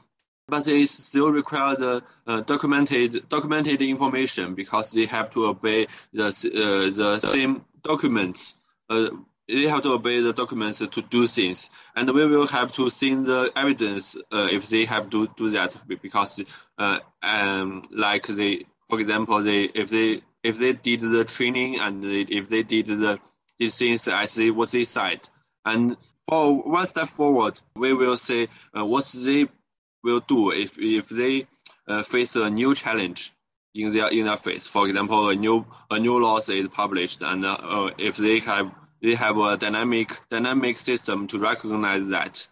But 0.48 0.66
they 0.66 0.84
still 0.86 1.32
require 1.32 1.76
the 1.76 2.04
uh, 2.26 2.42
documented 2.42 3.30
documented 3.30 3.82
information 3.82 4.56
because 4.56 4.92
they 4.92 5.06
have 5.06 5.30
to 5.32 5.46
obey 5.46 5.88
the 6.12 6.28
uh, 6.28 6.90
the 6.96 7.20
same 7.20 7.66
documents 7.84 8.56
uh, 8.90 9.10
they 9.50 9.64
have 9.64 9.82
to 9.82 9.94
obey 9.94 10.22
the 10.22 10.32
documents 10.32 10.80
to 10.80 11.02
do 11.02 11.26
things, 11.26 11.70
and 11.96 12.10
we 12.12 12.26
will 12.28 12.48
have 12.48 12.72
to 12.74 12.90
see 12.90 13.16
the 13.16 13.52
evidence 13.56 14.16
uh, 14.32 14.48
if 14.52 14.70
they 14.70 14.86
have 14.86 15.10
to 15.10 15.28
do 15.36 15.50
that 15.50 15.76
because, 15.88 16.42
uh, 16.78 17.00
um, 17.24 17.82
like 17.90 18.28
they, 18.28 18.66
for 18.88 19.00
example, 19.00 19.42
they 19.42 19.64
if 19.64 19.90
they 19.90 20.22
if 20.44 20.60
they 20.60 20.74
did 20.74 21.00
the 21.00 21.26
training 21.26 21.80
and 21.80 22.04
they, 22.04 22.22
if 22.22 22.48
they 22.50 22.62
did 22.64 22.88
the 22.88 23.20
these 23.58 23.78
things 23.78 24.08
as 24.08 24.36
they 24.36 24.52
what 24.52 24.70
they 24.70 24.84
said, 24.84 25.28
and 25.66 25.98
for 26.28 26.62
one 26.62 26.86
step 26.88 27.10
forward, 27.10 27.60
we 27.76 27.94
will 27.94 28.18
say 28.18 28.50
uh, 28.78 28.86
what 28.86 29.06
they 29.26 29.48
will 30.04 30.20
do 30.20 30.52
if 30.52 30.78
if 30.78 31.10
they 31.10 31.48
uh, 31.88 32.04
face 32.04 32.36
a 32.36 32.52
new 32.52 32.76
challenge 32.76 33.34
in 33.74 33.94
their 33.94 34.10
in 34.10 34.26
their 34.26 34.38
face. 34.38 34.68
For 34.68 34.88
example, 34.88 35.30
a 35.30 35.36
new 35.36 35.66
a 35.90 36.00
new 36.00 36.22
law 36.22 36.38
is 36.38 36.68
published, 36.68 37.24
and 37.24 37.44
uh, 37.44 37.90
if 37.98 38.18
they 38.18 38.40
have 38.40 38.72
they 39.02 39.16
have 39.16 39.38
a 39.38 39.58
dynamic 39.58 40.12
dynamic 40.30 40.78
system 40.78 41.28
to 41.28 41.40
recognize 41.40 42.10
that. 42.10 42.48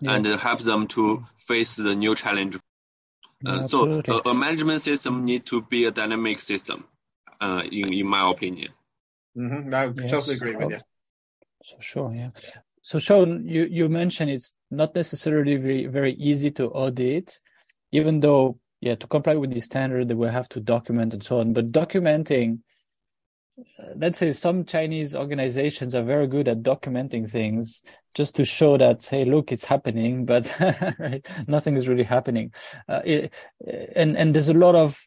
yeah. 0.00 0.14
and 0.14 0.26
help 0.26 0.60
them 0.60 0.86
to 0.86 1.22
face 1.36 1.76
the 1.76 1.94
new 1.94 2.14
challenge. 2.14 2.56
Uh, 3.44 3.66
so 3.66 4.02
a, 4.08 4.30
a, 4.30 4.34
management 4.34 4.80
system 4.80 5.24
need 5.24 5.46
to 5.46 5.62
be 5.62 5.84
a 5.84 5.90
dynamic 5.90 6.40
system, 6.40 6.84
uh, 7.40 7.62
in 7.70 7.92
in 7.92 8.06
my 8.06 8.28
opinion. 8.30 8.72
Mm-hmm. 9.36 9.74
I 9.74 9.92
yes. 9.96 10.10
totally 10.10 10.36
agree 10.36 10.56
with 10.56 10.70
you. 10.70 10.80
So 11.64 11.76
sure, 11.80 12.12
yeah. 12.12 12.30
So 12.82 12.98
Sean, 12.98 13.46
you, 13.46 13.66
you 13.70 13.88
mentioned 13.88 14.30
it's 14.30 14.54
not 14.70 14.94
necessarily 14.94 15.56
very, 15.56 15.86
very 15.86 16.14
easy 16.14 16.50
to 16.52 16.68
audit, 16.68 17.38
even 17.92 18.20
though, 18.20 18.58
yeah, 18.80 18.94
to 18.94 19.06
comply 19.06 19.36
with 19.36 19.52
the 19.52 19.60
standard, 19.60 20.08
they 20.08 20.14
will 20.14 20.30
have 20.30 20.48
to 20.50 20.60
document 20.60 21.12
and 21.12 21.22
so 21.22 21.40
on. 21.40 21.52
But 21.52 21.70
documenting, 21.70 22.60
let's 23.96 24.18
say 24.18 24.32
some 24.32 24.64
Chinese 24.64 25.14
organizations 25.14 25.94
are 25.94 26.02
very 26.02 26.26
good 26.26 26.48
at 26.48 26.62
documenting 26.62 27.28
things 27.28 27.82
just 28.14 28.34
to 28.36 28.44
show 28.44 28.76
that, 28.78 29.04
hey, 29.04 29.24
look, 29.24 29.52
it's 29.52 29.64
happening, 29.64 30.24
but 30.24 30.52
right, 30.98 31.26
nothing 31.46 31.76
is 31.76 31.88
really 31.88 32.04
happening. 32.04 32.52
Uh, 32.88 33.00
it, 33.04 33.34
and, 33.94 34.16
and 34.16 34.34
there's 34.34 34.48
a 34.48 34.54
lot 34.54 34.74
of, 34.74 35.06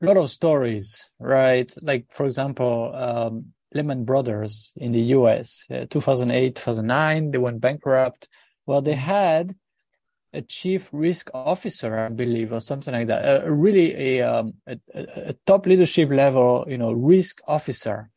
lot 0.00 0.16
of 0.16 0.30
stories, 0.30 1.10
right? 1.18 1.72
Like, 1.80 2.06
for 2.10 2.26
example, 2.26 2.92
um, 2.94 3.52
Lehman 3.74 4.04
Brothers 4.04 4.72
in 4.76 4.92
the 4.92 5.00
US, 5.16 5.64
uh, 5.70 5.86
2008, 5.88 6.56
2009, 6.56 7.30
they 7.30 7.38
went 7.38 7.60
bankrupt. 7.60 8.28
Well, 8.66 8.82
they 8.82 8.94
had 8.94 9.54
a 10.32 10.42
chief 10.42 10.88
risk 10.92 11.30
officer, 11.34 11.98
I 11.98 12.08
believe, 12.08 12.52
or 12.52 12.60
something 12.60 12.92
like 12.92 13.08
that. 13.08 13.44
A, 13.44 13.52
really 13.52 14.18
a, 14.18 14.22
um, 14.22 14.54
a, 14.66 14.78
a, 14.94 15.34
top 15.46 15.66
leadership 15.66 16.10
level, 16.10 16.64
you 16.68 16.78
know, 16.78 16.92
risk 16.92 17.40
officer, 17.46 18.10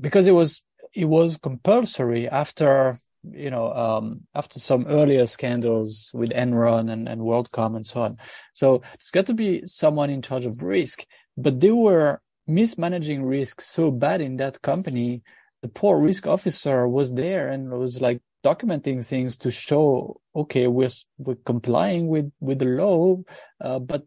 because 0.00 0.26
it 0.26 0.32
was 0.32 0.62
it 0.94 1.06
was 1.06 1.36
compulsory 1.36 2.28
after 2.28 2.96
you 3.22 3.50
know 3.50 3.72
um, 3.72 4.22
after 4.34 4.60
some 4.60 4.86
earlier 4.86 5.26
scandals 5.26 6.10
with 6.14 6.30
Enron 6.30 6.90
and, 6.90 7.08
and 7.08 7.20
WorldCom 7.20 7.76
and 7.76 7.86
so 7.86 8.02
on. 8.02 8.18
So 8.52 8.82
it's 8.94 9.10
got 9.10 9.26
to 9.26 9.34
be 9.34 9.62
someone 9.64 10.10
in 10.10 10.22
charge 10.22 10.46
of 10.46 10.62
risk, 10.62 11.04
but 11.36 11.60
they 11.60 11.70
were 11.70 12.20
mismanaging 12.46 13.24
risk 13.24 13.60
so 13.60 13.90
bad 13.90 14.20
in 14.20 14.36
that 14.36 14.62
company 14.62 15.22
the 15.62 15.68
poor 15.68 15.98
risk 15.98 16.26
officer 16.26 16.86
was 16.86 17.14
there 17.14 17.48
and 17.48 17.70
was 17.70 18.00
like 18.00 18.20
documenting 18.50 19.04
things 19.04 19.36
to 19.36 19.50
show 19.50 20.20
okay 20.34 20.66
we're 20.66 20.96
we're 21.18 21.42
complying 21.52 22.06
with 22.06 22.28
with 22.40 22.58
the 22.60 22.72
law 22.82 23.16
uh, 23.66 23.78
but 23.78 24.02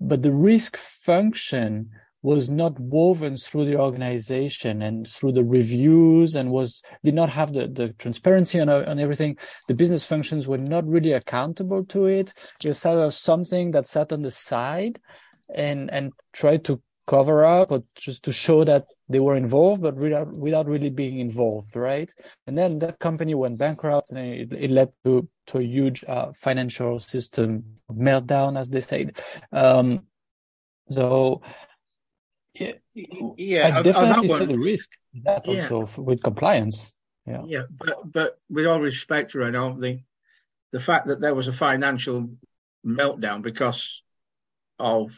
but 0.00 0.22
the 0.22 0.32
risk 0.32 0.76
function 0.76 1.90
was 2.22 2.50
not 2.50 2.78
woven 2.78 3.36
through 3.36 3.64
the 3.64 3.76
organization 3.76 4.82
and 4.82 5.08
through 5.08 5.32
the 5.32 5.44
reviews 5.44 6.34
and 6.34 6.50
was 6.50 6.82
did 7.02 7.14
not 7.14 7.30
have 7.30 7.52
the, 7.54 7.66
the 7.66 7.88
transparency 7.94 8.60
on, 8.60 8.68
on 8.68 8.98
everything. 8.98 9.38
The 9.68 9.74
business 9.74 10.04
functions 10.04 10.46
were 10.46 10.58
not 10.58 10.86
really 10.86 11.12
accountable 11.12 11.84
to 11.86 12.06
it. 12.06 12.34
It 12.62 12.68
was 12.68 12.78
sort 12.78 12.98
of 12.98 13.14
something 13.14 13.70
that 13.70 13.86
sat 13.86 14.12
on 14.12 14.22
the 14.22 14.30
side 14.30 14.98
and 15.54 15.90
and 15.90 16.12
tried 16.32 16.64
to 16.64 16.82
cover 17.10 17.44
up 17.44 17.72
or 17.72 17.82
just 17.96 18.22
to 18.22 18.32
show 18.32 18.62
that 18.62 18.84
they 19.08 19.18
were 19.18 19.34
involved, 19.34 19.82
but 19.82 19.96
without, 19.96 20.28
without 20.46 20.66
really 20.68 20.90
being 20.90 21.18
involved, 21.18 21.74
right? 21.74 22.10
And 22.46 22.56
then 22.56 22.78
that 22.78 23.00
company 23.00 23.34
went 23.34 23.58
bankrupt 23.58 24.12
and 24.12 24.20
it, 24.20 24.52
it 24.52 24.70
led 24.70 24.90
to, 25.04 25.28
to 25.48 25.58
a 25.58 25.62
huge 25.76 26.04
uh, 26.06 26.30
financial 26.34 27.00
system 27.00 27.64
meltdown, 27.90 28.56
as 28.56 28.70
they 28.70 28.80
said. 28.80 29.18
Um, 29.50 30.06
so, 30.88 31.42
yeah, 32.54 32.74
yeah 32.94 33.78
I 33.78 33.82
definitely 33.82 34.28
see 34.28 34.44
the 34.44 34.58
risk 34.58 34.88
that 35.24 35.48
yeah. 35.48 35.68
also 35.68 35.88
with 36.00 36.22
compliance. 36.22 36.92
Yeah. 37.26 37.42
Yeah. 37.44 37.62
But, 37.70 37.96
but 38.04 38.38
with 38.48 38.66
all 38.66 38.80
respect, 38.80 39.34
right 39.34 39.52
now, 39.52 39.72
the, 39.72 39.98
the 40.70 40.80
fact 40.80 41.08
that 41.08 41.20
there 41.20 41.34
was 41.34 41.48
a 41.48 41.52
financial 41.52 42.30
meltdown 42.86 43.42
because 43.42 44.02
of 44.78 45.10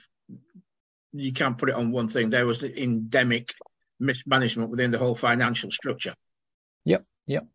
you 1.12 1.32
can't 1.32 1.58
put 1.58 1.68
it 1.68 1.74
on 1.74 1.92
one 1.92 2.08
thing. 2.08 2.30
There 2.30 2.46
was 2.46 2.60
the 2.60 2.82
endemic 2.82 3.54
mismanagement 4.00 4.70
within 4.70 4.90
the 4.90 4.98
whole 4.98 5.14
financial 5.14 5.70
structure. 5.70 6.14
Yep. 6.84 7.04
Yep. 7.26 7.46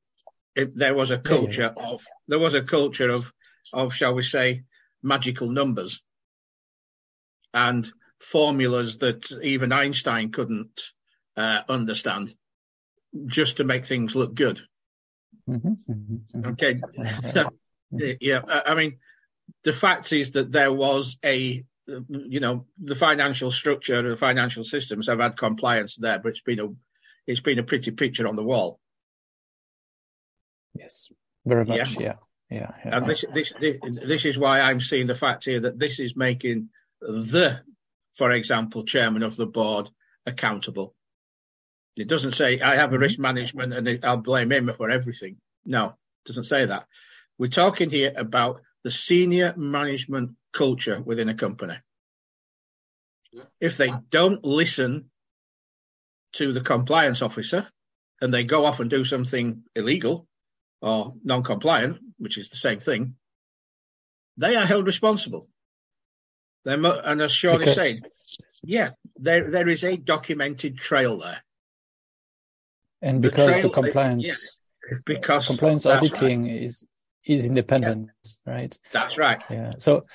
It, 0.55 0.75
there 0.75 0.95
was 0.95 1.11
a 1.11 1.19
culture 1.19 1.73
yeah, 1.77 1.83
yeah. 1.83 1.89
of 1.91 2.05
there 2.27 2.39
was 2.39 2.53
a 2.53 2.63
culture 2.63 3.09
of 3.09 3.31
of 3.73 3.93
shall 3.93 4.15
we 4.15 4.23
say 4.23 4.63
magical 5.03 5.49
numbers 5.49 6.01
and 7.53 7.89
formulas 8.19 8.99
that 8.99 9.31
even 9.43 9.71
Einstein 9.71 10.31
couldn't 10.31 10.81
uh, 11.35 11.61
understand 11.69 12.33
just 13.27 13.57
to 13.57 13.63
make 13.63 13.85
things 13.85 14.15
look 14.15 14.33
good. 14.33 14.61
Mm-hmm, 15.47 15.91
mm-hmm, 15.91 16.39
mm-hmm. 16.39 16.49
Okay. 16.51 18.17
yeah. 18.21 18.41
I 18.65 18.73
mean, 18.73 18.97
the 19.63 19.73
fact 19.73 20.11
is 20.13 20.31
that 20.31 20.51
there 20.51 20.73
was 20.73 21.17
a 21.23 21.63
you 21.87 22.39
know, 22.39 22.65
the 22.79 22.95
financial 22.95 23.51
structure, 23.51 24.01
the 24.01 24.17
financial 24.17 24.63
systems 24.63 25.07
have 25.07 25.19
had 25.19 25.37
compliance 25.37 25.95
there, 25.95 26.19
but 26.19 26.29
it's 26.29 26.41
been 26.41 26.59
a, 26.59 26.67
it's 27.25 27.39
been 27.39 27.59
a 27.59 27.63
pretty 27.63 27.91
picture 27.91 28.27
on 28.27 28.35
the 28.35 28.43
wall. 28.43 28.79
Yes, 30.73 31.09
very 31.45 31.65
much. 31.65 31.97
Yeah, 31.97 32.15
yeah. 32.49 32.71
yeah, 32.85 32.97
And 32.97 33.07
this, 33.07 33.25
this, 33.33 33.53
this, 33.59 33.77
this 34.05 34.25
is 34.25 34.37
why 34.37 34.59
I'm 34.59 34.79
seeing 34.79 35.07
the 35.07 35.15
fact 35.15 35.45
here 35.45 35.61
that 35.61 35.79
this 35.79 35.99
is 35.99 36.15
making 36.15 36.69
the, 37.01 37.61
for 38.15 38.31
example, 38.31 38.83
chairman 38.83 39.23
of 39.23 39.35
the 39.35 39.47
board 39.47 39.89
accountable. 40.25 40.93
It 41.95 42.07
doesn't 42.07 42.33
say 42.33 42.59
I 42.59 42.75
have 42.75 42.91
a 42.91 42.93
mm-hmm. 42.93 43.01
risk 43.01 43.19
management 43.19 43.73
and 43.73 44.05
I'll 44.05 44.17
blame 44.17 44.51
him 44.51 44.71
for 44.75 44.89
everything. 44.89 45.37
No, 45.65 45.87
it 45.87 46.27
doesn't 46.27 46.45
say 46.45 46.65
that. 46.65 46.85
We're 47.37 47.47
talking 47.47 47.89
here 47.89 48.13
about 48.15 48.61
the 48.83 48.91
senior 48.91 49.53
management 49.57 50.31
culture 50.57 50.99
within 50.99 51.29
a 51.29 51.35
company. 51.35 51.77
Yeah. 53.31 53.43
If 53.61 53.77
they 53.77 53.91
don't 54.09 54.43
listen 54.43 55.11
to 56.33 56.51
the 56.53 56.61
compliance 56.61 57.21
officer 57.21 57.67
and 58.19 58.33
they 58.33 58.43
go 58.43 58.65
off 58.65 58.79
and 58.79 58.89
do 58.89 59.05
something 59.05 59.63
illegal 59.75 60.27
or 60.81 61.13
non-compliant, 61.23 61.97
which 62.17 62.37
is 62.37 62.49
the 62.49 62.57
same 62.57 62.79
thing, 62.79 63.15
they 64.37 64.55
are 64.55 64.65
held 64.65 64.85
responsible. 64.85 65.47
They're, 66.65 66.83
and 66.83 67.21
as 67.21 67.31
Sean 67.31 67.59
because... 67.59 67.77
is 67.77 67.81
saying, 67.81 68.01
yeah, 68.63 68.89
there 69.15 69.49
there 69.51 69.69
is 69.69 69.83
a 69.83 69.97
documented 69.97 70.77
trail 70.77 71.19
there. 71.19 71.41
And 73.01 73.21
because 73.21 73.45
the, 73.45 73.51
trail, 73.51 73.61
the 73.61 73.81
compliance, 73.81 74.27
yeah, 74.27 74.97
because 75.05 75.47
compliance 75.47 75.85
auditing 75.85 76.43
right. 76.43 76.63
is 76.63 76.85
is 77.23 77.47
independent, 77.47 78.09
yeah. 78.23 78.53
right? 78.53 78.79
That's 78.91 79.17
right. 79.17 79.41
Yeah. 79.49 79.71
So 79.79 80.05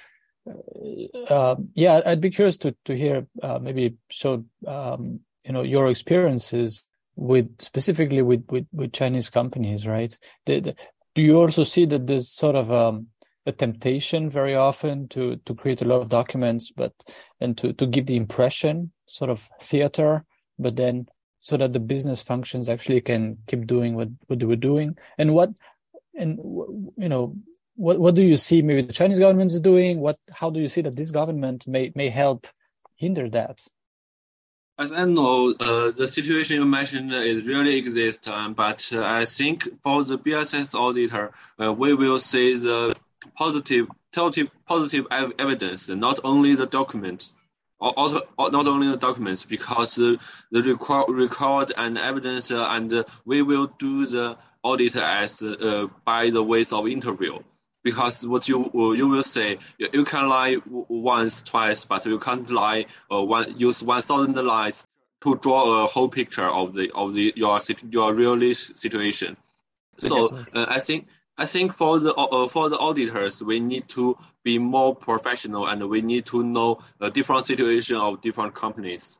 uh, 1.29 1.57
yeah, 1.75 2.01
I'd 2.05 2.21
be 2.21 2.31
curious 2.31 2.57
to 2.59 2.75
to 2.85 2.97
hear 2.97 3.27
uh, 3.43 3.59
maybe 3.61 3.97
show 4.11 4.45
um, 4.67 5.21
you 5.45 5.53
know 5.53 5.63
your 5.63 5.89
experiences 5.89 6.87
with 7.17 7.49
specifically 7.61 8.23
with 8.23 8.45
with, 8.51 8.67
with 8.73 8.93
Chinese 8.93 9.31
companies, 9.31 9.87
right? 9.87 10.17
Do 10.47 10.75
you 11.17 11.37
also 11.37 11.65
see 11.65 11.85
that 11.87 12.07
there's 12.07 12.31
sort 12.31 12.57
of 12.57 12.73
um, 12.73 13.09
a 13.47 13.53
temptation 13.53 14.31
very 14.31 14.55
often 14.55 15.09
to 15.09 15.37
to 15.37 15.55
create 15.55 15.83
a 15.83 15.85
lot 15.85 16.03
of 16.03 16.09
documents, 16.09 16.73
but 16.75 16.93
and 17.41 17.57
to 17.59 17.73
to 17.75 17.87
give 17.87 18.07
the 18.07 18.17
impression 18.17 18.93
sort 19.07 19.31
of 19.31 19.49
theater, 19.61 20.25
but 20.59 20.77
then 20.77 21.07
so 21.41 21.57
that 21.57 21.73
the 21.73 21.81
business 21.81 22.23
functions 22.23 22.69
actually 22.69 23.01
can 23.01 23.39
keep 23.47 23.67
doing 23.67 23.95
what 23.95 24.09
what 24.27 24.39
they 24.39 24.47
were 24.47 24.57
doing, 24.57 24.97
and 25.19 25.35
what 25.35 25.51
and 26.15 26.39
you 26.97 27.09
know 27.09 27.37
what 27.77 27.99
what 27.99 28.15
do 28.15 28.23
you 28.23 28.37
see 28.37 28.63
maybe 28.63 28.83
the 28.83 28.93
Chinese 28.93 29.19
government 29.19 29.53
is 29.53 29.61
doing? 29.61 30.01
What 30.01 30.17
how 30.33 30.51
do 30.51 30.61
you 30.61 30.69
see 30.69 30.83
that 30.83 30.97
this 30.97 31.11
government 31.11 31.67
may 31.67 31.93
may 31.95 32.09
help 32.11 32.47
hinder 32.97 33.29
that? 33.31 33.63
As 34.79 34.93
I 34.93 35.05
know, 35.05 35.55
uh, 35.61 35.91
the 35.91 36.09
situation 36.09 36.57
you 36.57 36.67
mentioned 36.67 37.13
is 37.13 37.47
really 37.47 37.77
exists, 37.77 38.27
um, 38.27 38.55
but 38.55 38.91
uh, 38.93 39.05
I 39.05 39.25
think 39.25 39.69
for 39.83 40.03
the 40.03 40.19
BSI 40.19 40.75
auditor, 40.75 41.33
uh, 41.61 41.73
we 41.73 41.95
will 41.95 42.19
see 42.19 42.55
the 42.55 42.97
positive, 43.37 43.87
positive, 44.13 44.49
positive 44.67 45.07
evidence, 45.11 45.89
not 45.89 46.21
only 46.25 46.55
the 46.55 46.67
documents, 46.67 47.33
also 47.81 48.23
not 48.39 48.67
only 48.67 48.89
the 48.89 48.97
documents, 48.97 49.45
because 49.45 49.97
the 49.97 50.19
record, 50.51 51.11
record 51.11 51.73
and 51.77 51.99
evidence, 51.99 52.51
uh, 52.51 52.67
and 52.71 53.05
we 53.27 53.43
will 53.43 53.67
do 53.79 54.07
the 54.07 54.39
audit 54.63 54.97
as 54.97 55.43
uh, 55.43 55.87
by 56.05 56.31
the 56.31 56.43
ways 56.43 56.73
of 56.73 56.89
interview 56.89 57.39
because 57.83 58.27
what 58.27 58.49
you 58.49 58.71
you 58.97 59.09
will 59.09 59.23
say 59.23 59.59
you 59.79 60.05
can 60.05 60.29
lie 60.29 60.57
once 60.67 61.43
twice 61.43 61.85
but 61.85 62.07
you 62.07 62.19
can't 62.19 62.51
lie 62.51 62.87
uh, 63.11 63.23
one 63.23 63.59
use 63.59 63.83
one 63.83 64.03
thousand 64.03 64.35
lies 64.35 64.87
to 65.23 65.37
draw 65.37 65.85
a 65.85 65.87
whole 65.87 66.09
picture 66.09 66.47
of 66.47 66.75
the 66.75 66.91
of 66.95 67.15
the 67.15 67.33
your 67.37 67.61
your 67.91 68.15
real 68.15 68.55
situation. 68.55 69.37
So 69.99 70.35
uh, 70.55 70.67
i 70.69 70.81
think 70.81 71.07
i 71.37 71.45
think 71.45 71.75
for 71.75 71.99
the 71.99 72.15
uh, 72.15 72.49
for 72.49 72.69
the 72.69 72.79
auditors 72.79 73.43
we 73.43 73.61
need 73.61 73.89
to 73.89 74.17
be 74.43 74.59
more 74.59 74.97
professional 74.97 75.67
and 75.67 75.89
we 75.89 76.01
need 76.01 76.27
to 76.27 76.43
know 76.43 76.81
the 76.99 77.11
different 77.11 77.47
situation 77.47 77.97
of 77.97 78.21
different 78.21 78.55
companies. 78.55 79.19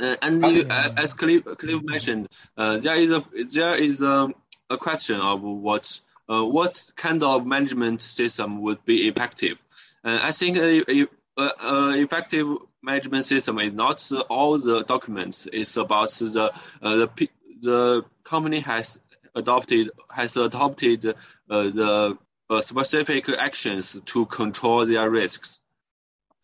Uh, 0.00 0.16
and 0.22 0.42
you, 0.46 0.66
uh, 0.68 0.92
as 0.96 1.14
Cliff, 1.14 1.44
Cliff 1.44 1.82
mentioned, 1.82 2.26
uh, 2.56 2.78
there 2.78 2.96
is 2.96 3.10
a 3.10 3.24
there 3.52 3.74
is 3.74 4.02
a, 4.02 4.28
a 4.70 4.76
question 4.76 5.20
of 5.20 5.42
what 5.42 6.00
uh, 6.28 6.44
what 6.44 6.90
kind 6.96 7.22
of 7.22 7.46
management 7.46 8.00
system 8.00 8.62
would 8.62 8.84
be 8.84 9.08
effective. 9.08 9.58
Uh, 10.04 10.20
I 10.22 10.32
think 10.32 10.56
a, 10.58 11.06
a, 11.38 12.00
effective 12.00 12.46
management 12.82 13.24
system 13.24 13.58
is 13.58 13.72
not 13.72 14.10
all 14.28 14.58
the 14.58 14.84
documents. 14.84 15.48
It's 15.52 15.76
about 15.76 16.10
the 16.10 16.52
uh, 16.82 16.94
the 16.96 17.28
the 17.60 18.04
company 18.22 18.60
has 18.60 19.00
adopted 19.34 19.90
has 20.10 20.36
adopted 20.36 21.06
uh, 21.06 21.12
the 21.48 22.18
uh, 22.50 22.60
specific 22.60 23.28
actions 23.28 24.00
to 24.04 24.26
control 24.26 24.86
their 24.86 25.08
risks. 25.08 25.60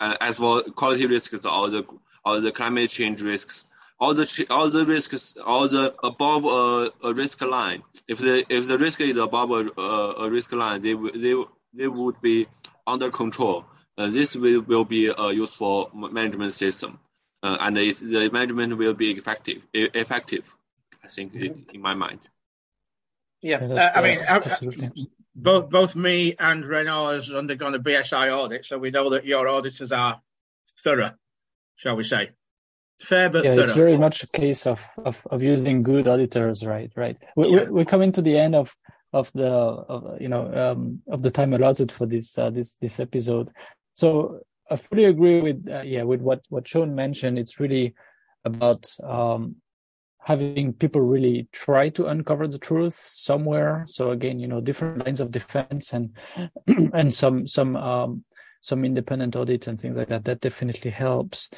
as 0.01 0.39
for 0.39 0.62
quality 0.62 1.07
risks 1.07 1.45
or 1.45 1.68
the 1.68 1.85
or 2.24 2.41
the 2.41 2.53
climate 2.53 2.91
change 2.91 3.22
risks, 3.22 3.66
all 4.01 4.14
the 4.14 4.46
all 4.48 4.70
the 4.70 4.84
risks, 4.86 5.36
all 5.44 5.68
the 5.68 5.94
above 6.03 6.44
a, 6.46 6.90
a 7.07 7.14
risk 7.14 7.42
line. 7.42 7.82
If 8.09 8.18
the 8.18 8.44
if 8.48 8.66
the 8.66 8.78
risk 8.78 9.01
is 9.01 9.16
above 9.18 9.51
a, 9.51 9.80
a, 9.80 10.30
risk 10.30 10.53
line, 10.53 10.80
they 10.80 10.94
they 10.94 11.34
they 11.74 11.86
would 11.86 12.20
be 12.22 12.46
under 12.86 13.11
control. 13.11 13.66
Uh, 13.98 14.09
this 14.09 14.34
will, 14.34 14.62
will 14.62 14.86
be 14.86 15.12
a 15.16 15.30
useful 15.30 15.90
management 15.92 16.55
system, 16.55 16.98
uh, 17.42 17.59
and 17.61 17.76
the 17.76 18.30
management 18.32 18.78
will 18.78 18.94
be 18.94 19.11
effective. 19.11 19.62
Effective, 19.74 20.57
I 21.05 21.09
think, 21.09 21.34
mm-hmm. 21.34 21.70
in 21.70 21.82
my 21.82 21.94
mind. 21.94 22.26
Yeah, 23.42 23.62
yeah 23.62 23.74
uh, 23.74 23.98
I 23.98 24.03
mean, 24.03 24.18
uh, 24.26 24.88
both 25.34 25.68
both 25.68 25.94
me 25.94 26.34
and 26.38 26.66
Renaud 26.66 27.12
has 27.12 27.34
undergone 27.34 27.74
a 27.74 27.78
BSI 27.78 28.32
audit, 28.32 28.64
so 28.64 28.78
we 28.78 28.90
know 28.90 29.11
that 29.11 29.26
your 29.26 29.46
auditors 29.46 29.92
are 29.92 30.22
thorough, 30.82 31.12
shall 31.76 31.96
we 31.96 32.05
say? 32.05 32.30
Fair 33.05 33.30
but 33.30 33.44
yeah, 33.44 33.55
thorough. 33.55 33.64
it's 33.64 33.74
very 33.74 33.96
much 33.96 34.22
a 34.22 34.26
case 34.28 34.66
of, 34.66 34.80
of, 35.05 35.26
of 35.30 35.42
using 35.42 35.82
good 35.82 36.07
auditors, 36.07 36.64
right? 36.64 36.90
Right. 36.96 37.16
We, 37.36 37.48
yeah. 37.48 37.64
we, 37.68 37.82
are 37.82 37.86
coming 37.86 38.12
to 38.12 38.22
the 38.22 38.36
end 38.38 38.55
of 38.55 38.74
of 39.12 39.30
the 39.32 39.48
of, 39.48 40.20
you 40.20 40.28
know 40.28 40.53
um, 40.55 41.03
of 41.09 41.22
the 41.22 41.30
time 41.30 41.53
allotted 41.53 41.90
for 41.90 42.07
this 42.07 42.38
uh, 42.38 42.51
this 42.51 42.76
this 42.76 43.01
episode. 43.01 43.51
So 43.92 44.40
I 44.70 44.76
fully 44.76 45.05
agree 45.05 45.40
with 45.40 45.68
uh, 45.68 45.82
yeah 45.82 46.03
with 46.03 46.20
what 46.20 46.44
what 46.48 46.68
Sean 46.68 46.94
mentioned. 46.94 47.38
It's 47.38 47.59
really 47.59 47.94
about 48.44 48.90
um, 49.03 49.57
having 50.22 50.72
people 50.72 51.01
really 51.01 51.48
try 51.53 51.88
to 51.90 52.07
uncover 52.07 52.46
the 52.46 52.59
truth 52.59 52.94
somewhere. 52.94 53.84
So 53.88 54.11
again, 54.11 54.38
you 54.38 54.46
know, 54.46 54.61
different 54.61 55.05
lines 55.05 55.20
of 55.20 55.30
defense 55.30 55.92
and 55.92 56.16
and 56.66 57.12
some 57.12 57.46
some 57.46 57.76
um, 57.76 58.24
some 58.61 58.84
independent 58.84 59.36
audits 59.36 59.66
and 59.66 59.80
things 59.80 59.96
like 59.96 60.09
that. 60.09 60.24
That 60.24 60.40
definitely 60.40 60.90
helps. 60.90 61.51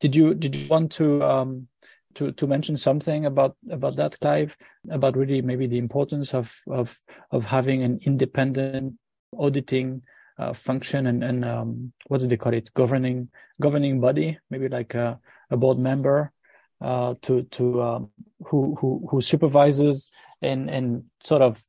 Did 0.00 0.14
you 0.14 0.34
did 0.34 0.54
you 0.54 0.68
want 0.68 0.92
to 0.92 1.22
um, 1.22 1.68
to 2.14 2.32
to 2.32 2.46
mention 2.46 2.76
something 2.76 3.26
about 3.26 3.56
about 3.70 3.96
that, 3.96 4.18
Clive? 4.20 4.56
About 4.90 5.16
really 5.16 5.42
maybe 5.42 5.66
the 5.66 5.78
importance 5.78 6.34
of 6.34 6.60
of 6.70 6.98
of 7.30 7.46
having 7.46 7.82
an 7.82 8.00
independent 8.02 8.94
auditing 9.36 10.02
uh, 10.38 10.52
function 10.52 11.06
and 11.06 11.24
and 11.24 11.44
um, 11.44 11.92
what 12.08 12.20
do 12.20 12.26
they 12.26 12.36
call 12.36 12.54
it? 12.54 12.72
Governing 12.74 13.30
governing 13.60 14.00
body, 14.00 14.38
maybe 14.50 14.68
like 14.68 14.94
a, 14.94 15.18
a 15.50 15.56
board 15.56 15.78
member 15.78 16.32
uh, 16.80 17.14
to 17.22 17.42
to 17.42 17.82
um, 17.82 18.10
who 18.46 18.76
who 18.80 19.06
who 19.10 19.20
supervises 19.20 20.10
and 20.42 20.68
and 20.68 21.04
sort 21.24 21.42
of 21.42 21.62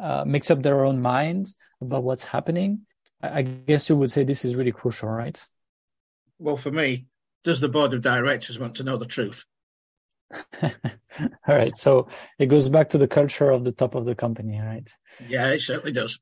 uh, 0.00 0.24
makes 0.26 0.50
up 0.50 0.62
their 0.62 0.84
own 0.84 1.02
minds 1.02 1.56
about 1.80 2.02
what's 2.02 2.24
happening. 2.24 2.86
I, 3.22 3.38
I 3.38 3.42
guess 3.42 3.88
you 3.88 3.96
would 3.96 4.10
say 4.10 4.24
this 4.24 4.44
is 4.44 4.54
really 4.54 4.72
crucial, 4.72 5.08
right? 5.08 5.42
Well, 6.38 6.56
for 6.56 6.70
me, 6.70 7.06
does 7.44 7.60
the 7.60 7.68
board 7.68 7.94
of 7.94 8.00
directors 8.00 8.58
want 8.58 8.76
to 8.76 8.84
know 8.84 8.96
the 8.96 9.06
truth? 9.06 9.44
All 10.62 10.70
right. 11.46 11.76
So 11.76 12.08
it 12.38 12.46
goes 12.46 12.68
back 12.68 12.90
to 12.90 12.98
the 12.98 13.08
culture 13.08 13.50
of 13.50 13.64
the 13.64 13.72
top 13.72 13.94
of 13.94 14.04
the 14.04 14.14
company, 14.14 14.60
right? 14.60 14.88
Yeah, 15.28 15.48
it 15.48 15.60
certainly 15.60 15.92
does. 15.92 16.18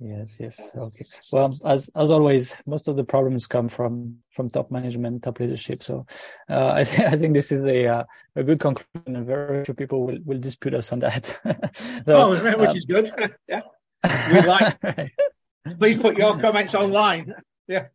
Yes, 0.00 0.36
yes. 0.40 0.70
Okay. 0.76 1.04
Well, 1.32 1.56
as 1.64 1.88
as 1.94 2.10
always, 2.10 2.56
most 2.66 2.88
of 2.88 2.96
the 2.96 3.04
problems 3.04 3.46
come 3.46 3.68
from 3.68 4.18
from 4.32 4.50
top 4.50 4.70
management, 4.70 5.22
top 5.22 5.38
leadership. 5.38 5.82
So, 5.82 6.06
uh, 6.50 6.66
I 6.74 6.84
think 6.84 7.00
I 7.06 7.16
think 7.16 7.34
this 7.34 7.52
is 7.52 7.64
a 7.64 7.86
uh, 7.86 8.04
a 8.34 8.42
good 8.42 8.58
conclusion, 8.58 9.16
and 9.16 9.26
very 9.26 9.64
few 9.64 9.74
people 9.74 10.04
will, 10.04 10.18
will 10.24 10.40
dispute 10.40 10.74
us 10.74 10.92
on 10.92 10.98
that. 11.00 11.26
so, 12.04 12.16
oh, 12.16 12.30
which 12.30 12.70
um, 12.70 12.76
is 12.76 12.84
good. 12.84 13.12
yeah, 13.48 13.62
we 14.30 14.40
like. 14.42 14.78
Please 15.78 15.96
put 15.98 16.18
your 16.18 16.38
comments 16.38 16.74
online. 16.74 17.32
Yeah. 17.68 17.86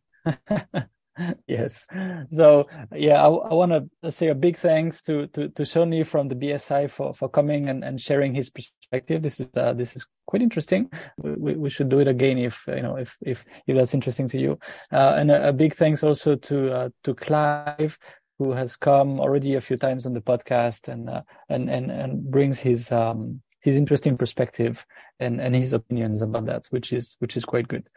yes. 1.46 1.86
So 2.30 2.66
yeah, 2.94 3.22
I, 3.24 3.28
I 3.28 3.54
want 3.54 3.90
to 4.02 4.12
say 4.12 4.28
a 4.28 4.34
big 4.34 4.56
thanks 4.56 5.02
to 5.02 5.26
to 5.28 5.48
to 5.48 5.62
Shoni 5.62 6.06
from 6.06 6.28
the 6.28 6.34
BSI 6.34 6.90
for 6.90 7.14
for 7.14 7.28
coming 7.28 7.68
and, 7.68 7.84
and 7.84 8.00
sharing 8.00 8.34
his 8.34 8.50
perspective. 8.50 9.22
This 9.22 9.40
is 9.40 9.48
uh, 9.56 9.72
this 9.72 9.96
is 9.96 10.06
quite 10.26 10.42
interesting. 10.42 10.90
We, 11.18 11.54
we 11.54 11.70
should 11.70 11.88
do 11.88 12.00
it 12.00 12.08
again 12.08 12.38
if 12.38 12.64
you 12.68 12.82
know 12.82 12.96
if 12.96 13.16
if 13.20 13.44
if 13.66 13.76
that's 13.76 13.94
interesting 13.94 14.28
to 14.28 14.38
you. 14.38 14.58
Uh, 14.92 15.14
and 15.18 15.30
a, 15.30 15.48
a, 15.48 15.52
big 15.52 15.74
thanks 15.74 16.02
also 16.02 16.36
to 16.36 16.72
uh, 16.72 16.88
to 17.04 17.14
Clive 17.14 17.98
who 18.38 18.52
has 18.52 18.76
come 18.76 19.20
already 19.20 19.54
a 19.54 19.60
few 19.60 19.76
times 19.76 20.06
on 20.06 20.14
the 20.14 20.20
podcast 20.20 20.88
and 20.88 21.10
uh, 21.10 21.22
and 21.48 21.68
and 21.68 21.90
and 21.90 22.30
brings 22.30 22.58
his 22.58 22.90
um 22.90 23.42
his 23.60 23.76
interesting 23.76 24.16
perspective 24.16 24.84
and, 25.18 25.40
and 25.40 25.54
his 25.54 25.72
opinions 25.72 26.22
about 26.22 26.46
that, 26.46 26.66
which 26.70 26.92
is 26.92 27.16
which 27.18 27.36
is 27.36 27.44
quite 27.44 27.68
good. 27.68 27.88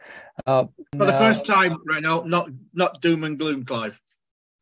Uh, 0.46 0.66
For 0.96 1.06
the 1.06 1.12
first 1.12 1.44
time, 1.46 1.78
right 1.86 2.02
now, 2.02 2.22
not 2.26 2.50
not 2.72 3.00
doom 3.00 3.24
and 3.24 3.38
gloom, 3.38 3.64
Clive. 3.64 4.00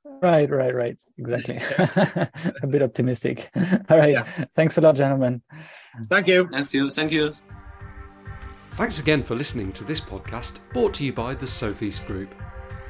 Right, 0.05 0.51
right, 0.51 0.75
right. 0.75 1.01
Exactly. 1.19 1.57
a 2.63 2.67
bit 2.69 2.83
optimistic. 2.83 3.51
All 3.89 3.99
right. 3.99 4.13
Yeah. 4.13 4.27
Thanks 4.55 4.79
a 4.79 4.81
lot, 4.81 4.97
gentlemen. 4.97 5.43
Thank 6.09 6.29
you. 6.29 6.49
Thanks 6.49 6.75
you. 6.75 6.91
Thank 6.91 7.13
you. 7.13 7.33
Thanks 8.73 8.99
again 8.99 9.23
for 9.23 9.35
listening 9.35 9.73
to 9.73 9.85
this 9.85 10.01
podcast 10.01 10.61
brought 10.73 10.95
to 10.95 11.05
you 11.05 11.13
by 11.13 11.35
the 11.35 11.47
Sofeast 11.47 12.07
Group. 12.07 12.35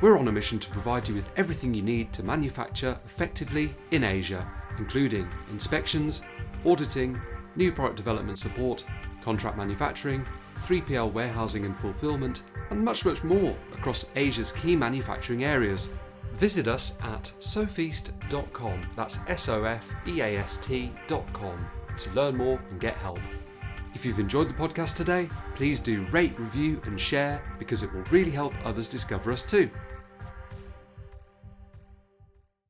We're 0.01 0.19
on 0.19 0.29
a 0.29 0.33
mission 0.33 0.59
to 0.59 0.71
provide 0.71 1.09
you 1.09 1.15
with 1.15 1.31
everything 1.37 1.75
you 1.75 1.83
need 1.83 2.13
to 2.13 2.23
manufacture 2.23 2.99
effectively 3.05 3.75
in 3.91 4.05
Asia, 4.05 4.47
including 4.79 5.29
inspections, 5.51 6.23
auditing, 6.65 7.21
new 7.57 7.73
product 7.73 7.97
development 7.97 8.39
support, 8.39 8.85
contract 9.23 9.57
manufacturing, 9.57 10.27
3PL 10.57 11.13
warehousing 11.13 11.65
and 11.65 11.77
fulfillment, 11.77 12.43
and 12.71 12.85
much, 12.85 13.05
much 13.05 13.25
more 13.25 13.57
across 13.73 14.07
Asia's 14.17 14.53
key 14.53 14.77
manufacturing 14.77 15.45
areas. 15.45 15.89
Visit 16.35 16.69
us 16.69 16.99
at 17.03 17.33
sofeast.com, 17.39 18.83
that's 18.97 19.19
S 19.29 19.49
O 19.49 19.65
F 19.65 19.95
E 20.07 20.21
A 20.21 20.39
S 20.39 20.57
T.com, 20.57 21.67
to 21.99 22.11
learn 22.13 22.37
more 22.37 22.61
and 22.71 22.81
get 22.81 22.97
help. 22.97 23.21
If 23.95 24.07
you've 24.07 24.19
enjoyed 24.19 24.49
the 24.49 24.55
podcast 24.55 24.97
today, 24.97 25.29
please 25.55 25.79
do 25.79 26.07
rate, 26.07 26.39
review, 26.39 26.81
and 26.87 26.99
share 26.99 27.43
because 27.59 27.83
it 27.83 27.93
will 27.93 28.05
really 28.05 28.31
help 28.31 28.55
others 28.65 28.89
discover 28.89 29.31
us 29.31 29.43
too. 29.43 29.71